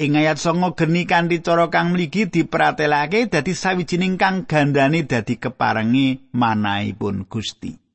Ing 0.00 0.16
ayat 0.16 0.40
songo 0.40 0.76
geni 0.76 1.04
kanthi 1.04 1.44
cara 1.44 1.68
kang 1.68 1.92
mligi 1.92 2.28
dipratelake 2.28 3.28
dadi 3.28 3.52
sawijining 3.52 4.16
kang 4.16 4.44
gandane 4.48 5.04
dadi 5.04 5.36
keparengi 5.36 6.32
manaipun 6.36 7.28
Gusti. 7.28 7.89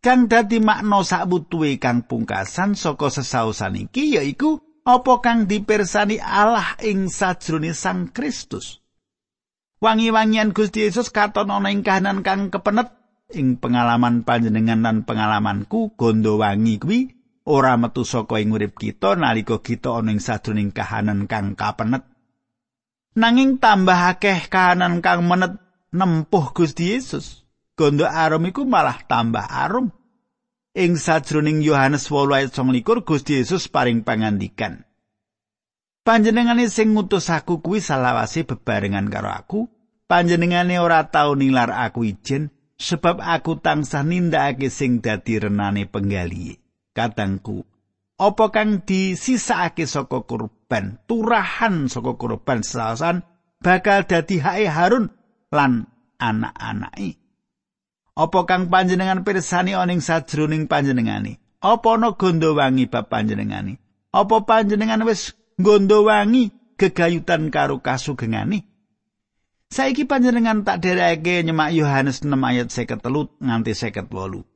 Kang 0.00 0.32
dadi 0.32 0.58
makna 0.64 1.04
sakbutuhe 1.04 1.76
kang 1.76 2.08
pungkasan 2.08 2.72
saka 2.72 3.12
sesausan 3.12 3.88
iki 3.88 4.16
yaiku 4.16 4.60
apa 4.84 5.20
kang 5.20 5.44
dipersani 5.44 6.16
Allah 6.16 6.76
ing 6.80 7.12
sajroning 7.12 7.76
Sang 7.76 8.08
Kristus. 8.10 8.80
Wangi-wangian 9.80 10.52
Gusti 10.52 10.84
Yesus 10.84 11.08
katon 11.08 11.48
ana 11.48 11.72
ing 11.72 11.80
kahanan 11.84 12.20
kang 12.20 12.52
kepenet 12.52 12.92
ing 13.32 13.56
pengalaman 13.56 14.26
panjenengan 14.28 14.84
lan 14.84 14.96
pengalamanku 15.08 15.96
gondo 15.96 16.36
wangi 16.36 16.76
kuwi 16.76 17.00
ora 17.48 17.80
metu 17.80 18.04
saka 18.04 18.42
ing 18.44 18.52
urip 18.52 18.76
kita 18.76 19.16
nalika 19.16 19.60
kita 19.64 20.00
ana 20.00 20.12
ing 20.12 20.20
sajroning 20.20 20.72
kahanan 20.72 21.24
kang 21.28 21.56
kapenet. 21.56 22.04
Nanging 23.16 23.56
tambah 23.60 24.16
akeh 24.16 24.48
kahanan 24.48 25.00
kang 25.04 25.24
menet 25.28 25.60
nempuh 25.92 26.52
Gusti 26.56 26.96
Yesus. 26.96 27.49
Gondo 27.80 28.04
arum 28.04 28.44
iku 28.44 28.68
malah 28.68 29.00
tambah 29.08 29.48
arum. 29.48 29.88
Ing 30.76 31.00
sajroning 31.00 31.64
Yohanes 31.64 32.12
8 32.12 32.28
ayat 32.36 32.52
29 32.52 33.08
Gusti 33.08 33.40
Yesus 33.40 33.72
paring 33.72 34.04
pangandikan. 34.04 34.84
Panjenengane 36.04 36.68
sing 36.68 36.92
ngutus 36.92 37.32
aku 37.32 37.64
kuwi 37.64 37.80
salawase 37.80 38.44
bebarengan 38.44 39.08
karo 39.08 39.32
aku. 39.32 39.60
Panjenengane 40.04 40.76
ora 40.76 41.08
tau 41.08 41.32
nilar 41.32 41.72
aku 41.72 42.04
ijen 42.04 42.52
sebab 42.76 43.22
aku 43.24 43.58
tansah 43.58 44.04
nindakake 44.04 44.68
sing 44.68 45.00
dadi 45.00 45.40
renane 45.40 45.88
penggali. 45.88 46.58
Katangku, 46.90 47.62
apa 48.18 48.50
kang 48.50 48.82
disisakake 48.82 49.86
saka 49.86 50.26
kurban, 50.26 50.98
turahan 51.06 51.86
saka 51.86 52.18
kurban 52.18 52.66
sesasan 52.66 53.22
bakal 53.62 54.02
dadi 54.02 54.42
hake 54.42 54.66
Harun 54.66 55.14
lan 55.54 55.86
anak-anake. 56.18 57.29
Apa 58.18 58.46
kang 58.46 58.68
panjenengan 58.68 59.22
pirsani 59.22 59.78
oning 59.78 60.02
sajroning 60.02 60.66
panjenengane? 60.66 61.38
Apa 61.60 62.00
ana 62.00 62.16
gondo 62.16 62.56
wangi 62.56 62.88
bab 62.88 63.12
panjenengane? 63.12 63.78
Apa 64.10 64.42
panjenengan 64.42 65.04
wis 65.06 65.36
gondo 65.60 66.08
wangi 66.08 66.50
gegayutan 66.80 67.52
karo 67.52 67.78
kasugengane? 67.84 68.66
Saiki 69.70 70.02
panjenengan 70.02 70.66
tak 70.66 70.82
derekake 70.82 71.46
nyemak 71.46 71.70
Yohanes 71.70 72.26
6 72.26 72.34
ayat 72.34 72.68
53 72.74 73.38
nganti 73.38 73.72
58. 73.78 74.50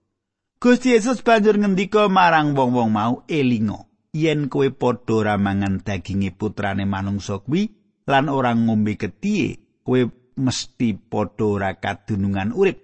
Gusti 0.58 0.96
Yesus 0.96 1.22
banjur 1.22 1.54
ngendika 1.60 2.10
marang 2.10 2.56
wong-wong 2.56 2.90
mau 2.90 3.14
elingo, 3.30 3.86
yen 4.10 4.50
kowe 4.50 4.66
padha 4.74 5.36
ramangan 5.36 5.84
daginge 5.84 6.32
putrane 6.34 6.88
manungsa 6.88 7.38
kuwi 7.44 7.70
lan 8.10 8.26
orang 8.26 8.66
ngombe 8.66 8.96
ketiye, 8.96 9.60
kowe 9.84 10.08
mesti 10.34 10.98
padha 10.98 11.44
ora 11.46 11.70
kadunungan 11.78 12.50
urip. 12.50 12.83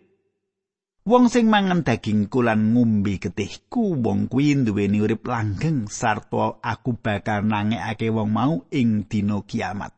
Wong 1.11 1.27
sing 1.27 1.51
mangan 1.51 1.83
dagingku 1.83 2.39
lan 2.39 2.71
ngombe 2.71 3.19
getihku 3.19 3.99
wong 3.99 4.31
kuwi 4.31 4.55
duweni 4.63 5.03
urip 5.03 5.27
langgeng 5.27 5.91
sarta 5.91 6.63
aku 6.63 7.03
bakal 7.03 7.43
nangekake 7.43 8.15
wong 8.15 8.31
mau 8.31 8.63
ing 8.71 9.11
dina 9.11 9.43
kiamat. 9.43 9.91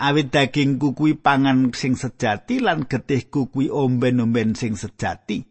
Awit 0.00 0.32
dagingku 0.32 0.96
kuwi 0.96 1.20
pangan 1.20 1.68
sing 1.76 2.00
sejati 2.00 2.64
lan 2.64 2.88
getihku 2.88 3.52
kuwi 3.52 3.68
omben-omben 3.68 4.56
sing 4.56 4.72
sejati. 4.80 5.44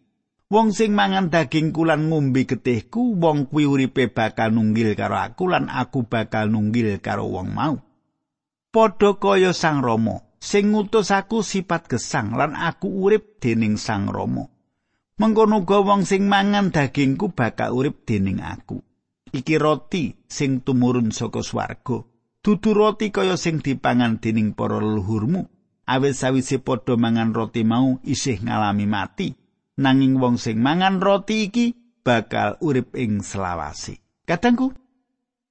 Wong 0.49 0.73
sing 0.73 0.97
mangan 0.97 1.29
dagingku 1.29 1.85
lan 1.85 2.09
ngombe 2.09 2.49
getihku 2.49 3.21
wong 3.21 3.45
kuwi 3.45 3.69
uripe 3.69 4.09
bakal 4.09 4.49
nunggil 4.49 4.97
karo 4.97 5.21
aku 5.21 5.45
lan 5.45 5.69
aku 5.69 6.09
bakal 6.09 6.49
nunggil 6.49 6.97
karo 7.05 7.29
wong 7.29 7.53
mau. 7.53 7.77
Padha 8.73 9.13
kaya 9.21 9.53
Sang 9.53 9.85
Rama 9.85 10.25
sing 10.41 10.73
ngutus 10.73 11.13
aku 11.13 11.45
sifat 11.45 11.85
gesang 11.85 12.33
lan 12.33 12.57
aku 12.57 12.89
urip 13.05 13.37
dening 13.37 13.77
Sang 13.77 14.09
Rama. 14.09 14.54
Mengkono 15.15 15.63
uga 15.63 15.79
wong 15.79 16.03
sing 16.03 16.27
mangan 16.27 16.75
dagingku 16.75 17.31
bakal 17.31 17.71
urip 17.71 18.03
dening 18.03 18.43
aku. 18.43 18.83
Iki 19.31 19.55
roti 19.59 20.15
sing 20.27 20.63
tumurun 20.63 21.15
saka 21.15 21.39
swarga. 21.39 22.03
dudu 22.45 22.77
roti 22.77 23.09
kaya 23.09 23.41
sing 23.41 23.57
dipangan 23.57 24.21
dening 24.21 24.53
para 24.53 24.77
leluhurmu 24.77 25.49
awit 25.89 26.13
sawise 26.13 26.61
padha 26.61 26.93
mangan 26.93 27.33
roti 27.33 27.65
mau 27.65 27.97
isih 28.05 28.37
ngalami 28.37 28.85
mati 28.85 29.33
nanging 29.81 30.21
wong 30.21 30.37
sing 30.37 30.61
mangan 30.61 31.01
roti 31.01 31.49
iki 31.49 31.73
bakal 32.05 32.53
urip 32.61 32.93
ing 32.93 33.25
selawasi 33.25 33.97
kadangku 34.29 34.77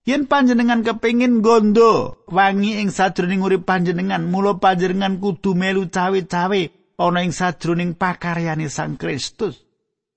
yen 0.06 0.30
panjenengan 0.30 0.86
kepingin 0.86 1.42
gondo 1.42 2.22
wangi 2.30 2.78
ing 2.78 2.94
sajroning 2.94 3.42
urip 3.42 3.66
panjenengan 3.66 4.22
mula 4.30 4.62
panjenengan 4.62 5.18
kudu 5.18 5.58
melu 5.58 5.90
cawe-cawe 5.90 6.62
ana 6.98 7.22
ing 7.22 7.32
sajroning 7.32 7.94
pakaryane 7.94 8.68
Sang 8.68 8.96
Kristus 8.96 9.64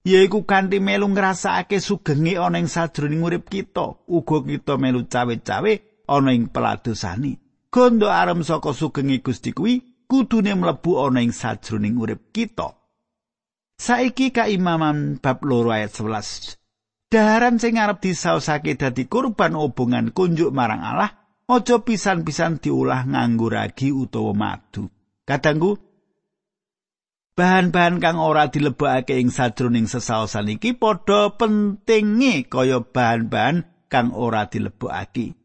yaiku 0.06 0.44
kanthi 0.44 0.80
melu 0.80 1.08
ngrasakake 1.10 1.80
sugenge 1.80 2.38
ana 2.38 2.60
ing 2.60 2.68
sajroning 2.68 3.24
urip 3.24 3.50
kita. 3.50 4.08
Uga 4.08 4.38
kita 4.48 4.78
melu 4.78 5.04
cawe-cawe 5.04 5.74
ana 6.08 6.32
ing 6.32 6.48
peladosane. 6.48 7.40
Gondo 7.72 8.08
arem 8.08 8.44
saka 8.44 8.74
sugenge 8.74 9.20
Gusti 9.20 9.52
kuwi 9.52 9.84
kudune 10.08 10.56
mlebu 10.56 10.92
ana 11.04 11.20
ing 11.22 11.36
sajroning 11.36 12.00
urip 12.00 12.32
kita. 12.32 12.74
Saiki 13.78 14.34
kaimaman 14.34 15.22
bab 15.22 15.44
loro 15.46 15.70
ayat 15.70 15.94
11 15.94 16.58
daharan 17.08 17.56
sing 17.62 17.78
arep 17.80 18.02
disaosake 18.04 18.76
dadi 18.76 19.08
kurban 19.08 19.56
obongan 19.56 20.12
kunjuk 20.12 20.52
marang 20.52 20.84
Allah 20.84 21.14
aja 21.48 21.80
pisan-pisan 21.80 22.60
diulah 22.60 23.08
nganggo 23.08 23.48
ragi 23.48 23.94
utawa 23.94 24.34
madu. 24.34 24.92
Kadangku 25.24 25.87
bahan-bahan 27.38 28.02
kang 28.02 28.18
ora 28.18 28.50
dilebokake 28.50 29.22
ing 29.22 29.30
sajroning 29.30 29.86
sesaosan 29.86 30.58
iki 30.58 30.74
padha 30.74 31.38
pentinge 31.38 32.50
kaya 32.50 32.82
bahan-bahan 32.82 33.70
kang 33.86 34.10
ora 34.10 34.50
dilebokake. 34.50 35.38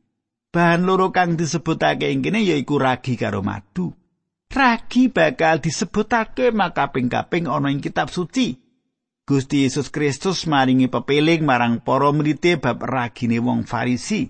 Bahan 0.52 0.88
loro 0.88 1.12
kang 1.12 1.36
disebutake 1.36 2.08
ing 2.08 2.24
kene 2.24 2.40
yaiku 2.40 2.80
ragi 2.80 3.20
karo 3.20 3.44
madu. 3.44 3.92
Ragi 4.52 5.08
bakal 5.12 5.60
disebutake 5.60 6.52
makaping-kaping 6.52 7.48
ana 7.48 7.68
ing 7.68 7.84
kitab 7.84 8.08
suci. 8.08 8.56
Gusti 9.22 9.64
Yesus 9.64 9.88
Kristus 9.88 10.44
maringi 10.50 10.92
pepeling 10.92 11.46
marang 11.46 11.80
para 11.80 12.12
murid 12.12 12.42
bab 12.60 12.84
ragine 12.84 13.40
wong 13.40 13.64
Farisi. 13.64 14.28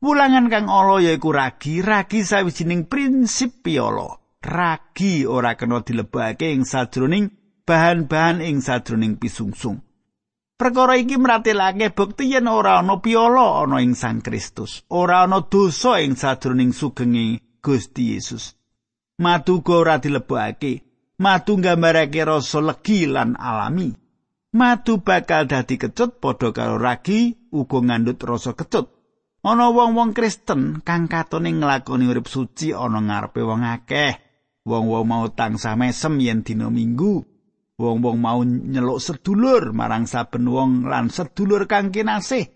Wulangan 0.00 0.52
kang 0.52 0.68
ala 0.68 1.00
yaiku 1.00 1.32
ragi, 1.32 1.80
ragi 1.80 2.24
sawijining 2.24 2.88
prinsip 2.88 3.64
piolo. 3.64 4.23
Ragi 4.44 5.24
ora 5.24 5.56
kena 5.56 5.80
dilebake 5.80 6.52
ing 6.52 6.68
sajroning 6.68 7.32
bahan-bahan 7.64 8.44
ing 8.44 8.60
sajroning 8.60 9.16
pisungsung. 9.16 9.80
Perkara 10.54 10.94
iki 10.94 11.18
mratelake 11.18 11.90
bukti 11.90 12.30
yen 12.30 12.46
ora 12.46 12.78
ana 12.78 13.02
piala 13.02 13.64
ana 13.66 13.82
ing 13.82 13.98
Sang 13.98 14.22
Kristus, 14.22 14.86
ora 14.88 15.26
ana 15.26 15.42
dosa 15.42 15.98
ing 15.98 16.14
sajroning 16.14 16.70
sugenge 16.70 17.42
Gusti 17.58 18.14
Yesus. 18.14 18.54
Matu 19.18 19.58
ora 19.66 19.98
dilebokake, 19.98 20.86
matu 21.18 21.58
nggambarake 21.58 22.22
rasa 22.22 22.60
legi 22.62 23.10
lan 23.10 23.34
alami. 23.34 23.90
Matu 24.54 25.02
bakal 25.02 25.50
dadi 25.50 25.74
kecut 25.74 26.22
padha 26.22 26.54
karo 26.54 26.78
ragi 26.78 27.34
uga 27.50 27.78
ngandut 27.82 28.22
rasa 28.22 28.54
kecut. 28.54 28.86
Ana 29.42 29.74
wong-wong 29.74 30.14
Kristen 30.14 30.80
kang 30.86 31.10
katone 31.10 31.50
nglakoni 31.50 32.06
urip 32.06 32.30
suci 32.30 32.70
ana 32.70 33.02
ngarepe 33.02 33.42
wong 33.42 33.66
akeh. 33.66 34.23
Wong-wong 34.64 35.04
mau 35.04 35.24
tansah 35.28 35.76
mesem 35.76 36.16
yen 36.20 36.40
dina 36.40 36.72
minggu. 36.72 37.24
Wong-wong 37.74 38.18
mau 38.22 38.40
nyeluk 38.46 39.02
sedulur 39.02 39.74
marang 39.74 40.06
saben 40.06 40.46
wong 40.46 40.86
lan 40.86 41.10
sedulur 41.10 41.66
kang 41.68 41.90
kinasih. 41.90 42.48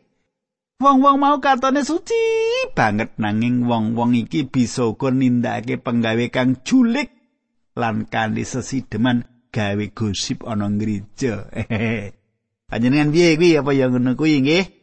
Wong-wong 0.79 1.19
mau 1.19 1.43
katone 1.43 1.83
suci 1.83 2.15
banget 2.79 3.19
nanging 3.19 3.67
wong-wong 3.67 4.15
iki 4.15 4.47
bisa 4.47 4.87
uga 4.87 5.11
nindakake 5.11 5.83
penggawe 5.83 6.27
kang 6.31 6.63
julik 6.63 7.11
lan 7.75 8.07
kanthi 8.07 8.47
sesideman 8.47 9.27
gawe 9.51 9.85
gosip 9.91 10.47
ana 10.47 10.71
gereja 10.71 11.51
panjenengan 12.71 13.11
piye 13.11 13.35
kuwi? 13.35 13.59
Apa 13.59 13.75
yang 13.75 13.99
ngono 13.99 14.15
kuwi 14.15 14.39
nggih 14.39 14.78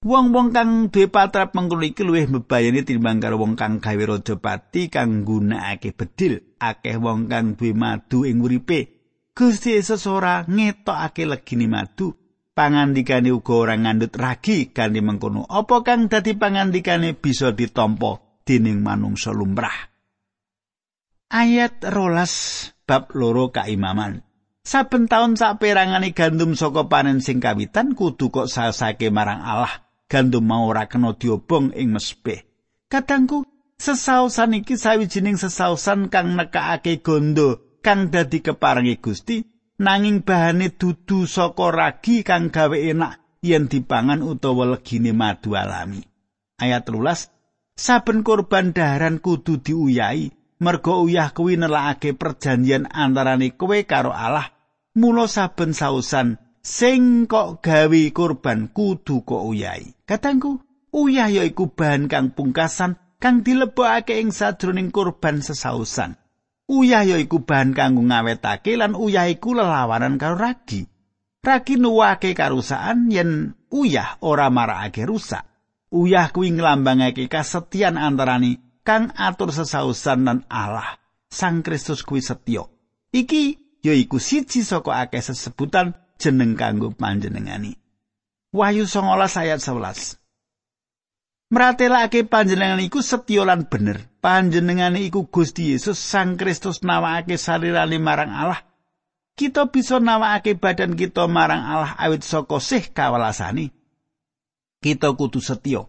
Wong-wong 0.00 0.56
kang 0.56 0.88
duwe 0.88 1.12
patrap 1.12 1.52
mengkono 1.52 1.84
iki 1.84 2.08
luwih 2.08 2.24
mbebayani 2.24 2.88
timbang 2.88 3.20
karo 3.20 3.36
wong 3.36 3.52
kang 3.52 3.84
gawe 3.84 4.00
rajapati 4.16 4.88
kang 4.88 5.20
nggunakake 5.20 5.92
bedil. 5.92 6.56
Akeh 6.56 6.96
wong 6.96 7.28
kang 7.28 7.52
duwe 7.52 7.76
madu 7.76 8.24
ing 8.24 8.40
uripe. 8.40 8.96
Gusti 9.36 9.76
Yesus 9.76 10.08
ora 10.08 10.48
ngetokake 10.48 11.28
legine 11.28 11.68
madu. 11.68 12.16
Pangandikane 12.56 13.28
uga 13.28 13.52
ora 13.52 13.76
ngandut 13.76 14.16
ragi 14.16 14.72
kanthi 14.72 15.04
mengkono. 15.04 15.44
Apa 15.44 15.84
kang 15.84 16.08
dadi 16.08 16.32
pangandikane 16.32 17.12
bisa 17.12 17.52
ditampa 17.52 18.40
dening 18.48 18.80
manungsa 18.80 19.36
lumrah. 19.36 19.92
Ayat 21.28 21.84
rolas 21.92 22.32
bab 22.88 23.12
loro 23.12 23.52
kaimaman. 23.52 24.24
Saben 24.64 25.12
taun 25.12 25.36
sak 25.36 25.60
perangane 25.60 26.16
gandum 26.16 26.56
saka 26.56 26.88
panen 26.88 27.20
sing 27.20 27.36
kawitan 27.36 27.92
kudu 27.92 28.32
kok 28.32 28.48
sasake 28.48 29.12
marang 29.12 29.44
Allah. 29.44 29.89
Gandum 30.10 30.42
mau 30.42 30.66
ora 30.66 30.90
kena 30.90 31.14
diobong 31.14 31.70
ing 31.78 31.94
mesbeh. 31.94 32.42
Kadangku, 32.90 33.46
sesausan 33.78 34.58
iki 34.58 34.74
sawijining 34.74 35.38
sesausan 35.38 36.10
kang 36.10 36.34
nekakake 36.34 36.98
gondo 36.98 37.78
kang 37.86 38.10
dadi 38.10 38.42
keparengi 38.42 38.98
Gusti 38.98 39.46
nanging 39.78 40.26
bahane 40.26 40.74
dudu 40.74 41.24
saka 41.30 41.70
ragi 41.70 42.26
kang 42.26 42.50
gawe 42.50 42.74
enak 42.74 43.40
yen 43.40 43.70
dipangan 43.70 44.20
utawa 44.26 44.76
legine 44.76 45.14
madu 45.14 45.54
alami. 45.54 46.02
Ayat 46.58 46.90
13 46.90 47.32
Saben 47.80 48.20
korban 48.20 48.76
daharan 48.76 49.24
kudu 49.24 49.64
diuyahi 49.64 50.28
mergo 50.60 51.00
uyah 51.00 51.32
kuwi 51.32 51.56
nelakake 51.56 52.12
perjanjian 52.12 52.84
antarane 52.92 53.56
kowe 53.56 53.78
karo 53.88 54.12
Allah. 54.12 54.52
Mula 54.92 55.24
saben 55.30 55.72
sausan 55.72 56.36
sing 56.60 57.24
kok 57.24 57.64
gawe 57.64 58.02
kurban 58.12 58.68
kudu 58.72 59.24
kok 59.24 59.42
uyai. 59.48 59.96
Katangku, 60.04 60.60
uyah 60.92 61.28
ya 61.32 61.42
iku 61.44 61.72
bahan 61.72 62.06
kang 62.06 62.36
pungkasan 62.36 63.00
kang 63.20 63.44
dilebokake 63.44 64.20
ing 64.20 64.32
sadroning 64.32 64.92
kurban 64.92 65.44
sesausan. 65.44 66.16
Uyah 66.70 67.02
ya 67.02 67.16
iku 67.18 67.42
bahan 67.42 67.74
kanggo 67.74 68.06
ngawetake 68.06 68.78
lan 68.78 68.94
uyah 68.94 69.26
iku 69.26 69.58
lelawanan 69.58 70.16
karo 70.22 70.38
ragi. 70.38 70.86
Ragi 71.40 71.80
nuwake 71.80 72.36
karusaan 72.36 73.10
yen 73.10 73.56
uyah 73.72 74.20
ora 74.22 74.52
marakake 74.52 75.02
rusak. 75.08 75.42
Uyah 75.90 76.30
kuwi 76.30 76.54
nglambangake 76.54 77.26
kasetyan 77.26 77.98
antarane 77.98 78.80
kang 78.86 79.10
atur 79.18 79.50
sesausan 79.50 80.22
lan 80.22 80.38
Allah. 80.46 81.00
Sang 81.26 81.66
Kristus 81.66 82.06
kuwi 82.06 82.22
setya. 82.22 82.66
Iki 83.10 83.58
ya 83.82 83.94
iku 83.94 84.22
siji 84.22 84.62
saka 84.62 85.02
akeh 85.02 85.22
sesebutan 85.22 85.94
jeneng 86.20 86.52
kanggo 86.52 86.92
panjenengani. 86.92 87.80
Wahyu 88.52 88.84
19 88.84 89.16
ayat 89.40 89.60
11. 89.64 90.20
Mratelake 91.50 92.28
panjenengan 92.28 92.78
iku 92.78 93.00
setya 93.00 93.42
lan 93.48 93.66
bener. 93.66 94.06
Panjenengane 94.20 95.00
iku 95.00 95.26
Gusti 95.26 95.72
Yesus 95.72 95.96
Sang 95.96 96.36
Kristus 96.36 96.84
nawakake 96.84 97.40
sarirane 97.40 97.96
marang 97.96 98.30
Allah. 98.30 98.60
Kita 99.34 99.72
bisa 99.72 99.96
nawakake 99.96 100.60
badan 100.60 100.94
kita 100.94 101.24
marang 101.24 101.64
Allah 101.64 101.96
awit 101.96 102.20
saka 102.22 102.60
sih 102.60 102.84
kawelasane. 102.92 103.72
Kita 104.84 105.16
kudu 105.16 105.40
setya. 105.40 105.88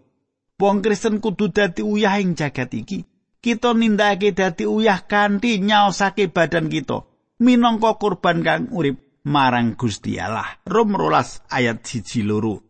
Wong 0.56 0.80
Kristen 0.80 1.20
kudu 1.20 1.52
dadi 1.52 1.84
uyah 1.84 2.22
ing 2.24 2.40
jagat 2.40 2.72
iki. 2.72 3.04
Kita 3.44 3.76
nindakake 3.76 4.32
dadi 4.32 4.64
uyah 4.64 5.04
kanthi 5.06 5.60
nyaosake 5.60 6.32
badan 6.32 6.72
kita 6.72 7.06
minangka 7.42 7.98
kurban 7.98 8.46
kang 8.46 8.70
urip 8.70 9.02
marang 9.26 9.78
Gusti 9.78 10.18
Allah. 10.18 10.62
Rom 10.66 10.96
rolas 10.98 11.44
ayat 11.52 11.86
siji 11.86 12.26
loro. 12.26 12.62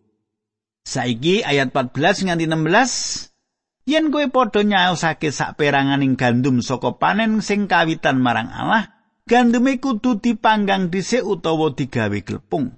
Saiki 0.82 1.46
ayat 1.46 1.72
14 1.72 2.28
nganti 2.28 2.46
16 2.50 3.86
yen 3.86 4.10
kowe 4.10 4.26
padha 4.34 4.66
nyaosake 4.66 5.30
sak 5.30 5.56
peranganing 5.62 6.18
gandum 6.18 6.66
saka 6.66 6.98
panen 6.98 7.46
sing 7.46 7.70
kawitan 7.70 8.18
marang 8.18 8.50
Allah, 8.50 8.90
gandume 9.30 9.78
kudu 9.78 10.18
dipanggang 10.18 10.90
dhisik 10.90 11.22
utawa 11.22 11.72
digawe 11.78 12.20
glepung. 12.26 12.74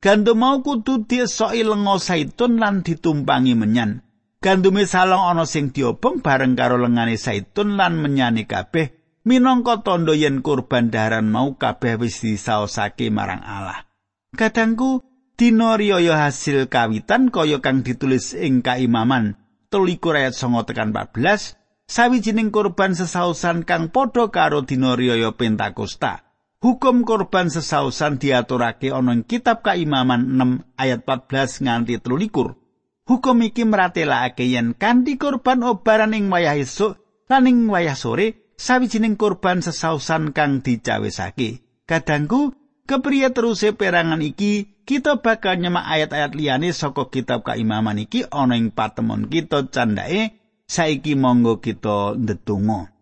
Gandum 0.00 0.40
mau 0.40 0.60
kudu 0.60 1.08
diesoki 1.08 1.64
lenga 1.64 1.96
saitun 2.00 2.60
lan 2.60 2.84
ditumpangi 2.84 3.56
menyan. 3.56 4.04
Gandume 4.40 4.88
salong 4.88 5.28
ana 5.28 5.44
sing 5.44 5.72
diobong 5.72 6.24
bareng 6.24 6.56
karo 6.56 6.80
lengane 6.80 7.20
saitun 7.20 7.76
lan 7.76 8.00
menyane 8.00 8.48
kabeh 8.48 8.99
minangka 9.30 9.86
tondo 9.86 10.10
yen 10.10 10.42
kurban 10.42 10.90
daharan 10.90 11.30
mau 11.30 11.54
kabeh 11.54 12.02
wis 12.02 12.18
disaosake 12.18 13.14
marang 13.14 13.46
Allah. 13.46 13.86
Kadangku 14.34 15.06
dina 15.38 15.78
riyaya 15.78 16.18
hasil 16.26 16.66
kawitan 16.66 17.30
kaya 17.30 17.62
kang 17.62 17.86
ditulis 17.86 18.34
ing 18.34 18.66
kaimaman 18.66 19.38
13 19.70 20.02
ayat 20.18 20.34
9 20.34 20.66
tekan 20.66 20.90
14 20.90 21.54
sawijining 21.86 22.50
kurban 22.50 22.98
sesausan 22.98 23.62
kang 23.62 23.94
padha 23.94 24.34
karo 24.34 24.66
dina 24.66 24.98
riyaya 24.98 25.30
Pentakosta. 25.38 26.26
Hukum 26.60 27.06
kurban 27.06 27.48
sesausan 27.54 28.18
diaturake 28.18 28.90
ana 28.90 29.14
ing 29.14 29.22
kitab 29.22 29.62
kaimaman 29.62 30.26
6 30.26 30.74
ayat 30.74 31.06
14 31.06 31.62
nganti 31.62 32.02
13. 32.02 32.58
Hukum 33.06 33.36
iki 33.46 33.62
mratelakake 33.62 34.50
yen 34.50 34.74
kanthi 34.74 35.14
kurban 35.22 35.62
obaran 35.62 36.18
ing 36.18 36.26
wayah 36.34 36.58
esuk 36.58 36.98
lan 37.30 37.46
ing 37.46 37.70
wayah 37.70 37.94
sore 37.94 38.49
sawijining 38.60 39.16
kurban 39.16 39.64
sesausan 39.64 40.36
kang 40.36 40.60
dicawisake. 40.60 41.64
Kadangku, 41.88 42.52
kepriye 42.84 43.32
teruse 43.32 43.72
perangan 43.72 44.20
iki 44.20 44.84
kita 44.84 45.24
bakal 45.24 45.56
nyemak 45.56 45.88
ayat-ayat 45.88 46.36
liyane 46.36 46.76
saka 46.76 47.08
kitab 47.08 47.40
kaimaman 47.46 48.04
iki 48.04 48.28
ana 48.28 48.60
ing 48.60 48.68
patemon 48.76 49.32
kita 49.32 49.72
candake 49.72 50.36
saiki 50.68 51.16
monggo 51.16 51.64
kita 51.64 52.20
ndedonga. 52.20 52.92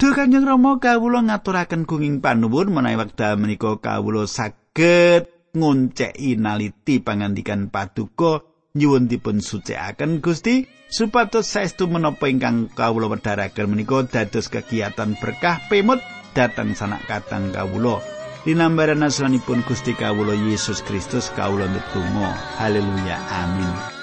Duh 0.00 0.16
Kanjeng 0.16 0.48
Rama 0.48 0.80
kawula 0.80 1.20
ngaturaken 1.20 1.84
gunging 1.84 2.24
panuwun 2.24 2.72
menawi 2.72 2.96
wekdal 2.96 3.36
menika 3.36 3.76
kawula 3.76 4.24
saged 4.24 5.28
ngonceki 5.52 6.40
naliti 6.40 7.04
pangandikan 7.04 7.68
paduka 7.68 8.49
nyuwun 8.74 9.10
dipun 9.10 9.42
sucikaken 9.42 10.22
Gusti 10.22 10.70
supados 10.86 11.50
saestu 11.50 11.90
menapa 11.90 12.30
ingkang 12.30 12.70
kawula 12.70 13.10
wedharaken 13.10 13.66
menika 13.66 14.06
dados 14.06 14.46
kegiatan 14.46 15.18
berkah 15.18 15.58
pemut 15.66 15.98
dhateng 16.34 16.78
sanak 16.78 17.02
katang 17.10 17.50
kawula. 17.50 17.98
Dinambaran 18.46 19.04
asmanipun 19.04 19.66
Gusti 19.68 19.92
kawula 19.92 20.32
Yesus 20.32 20.80
Kristus 20.86 21.28
kawula 21.34 21.68
ndedonga. 21.68 22.32
Haleluya. 22.56 23.18
Amin. 23.28 23.99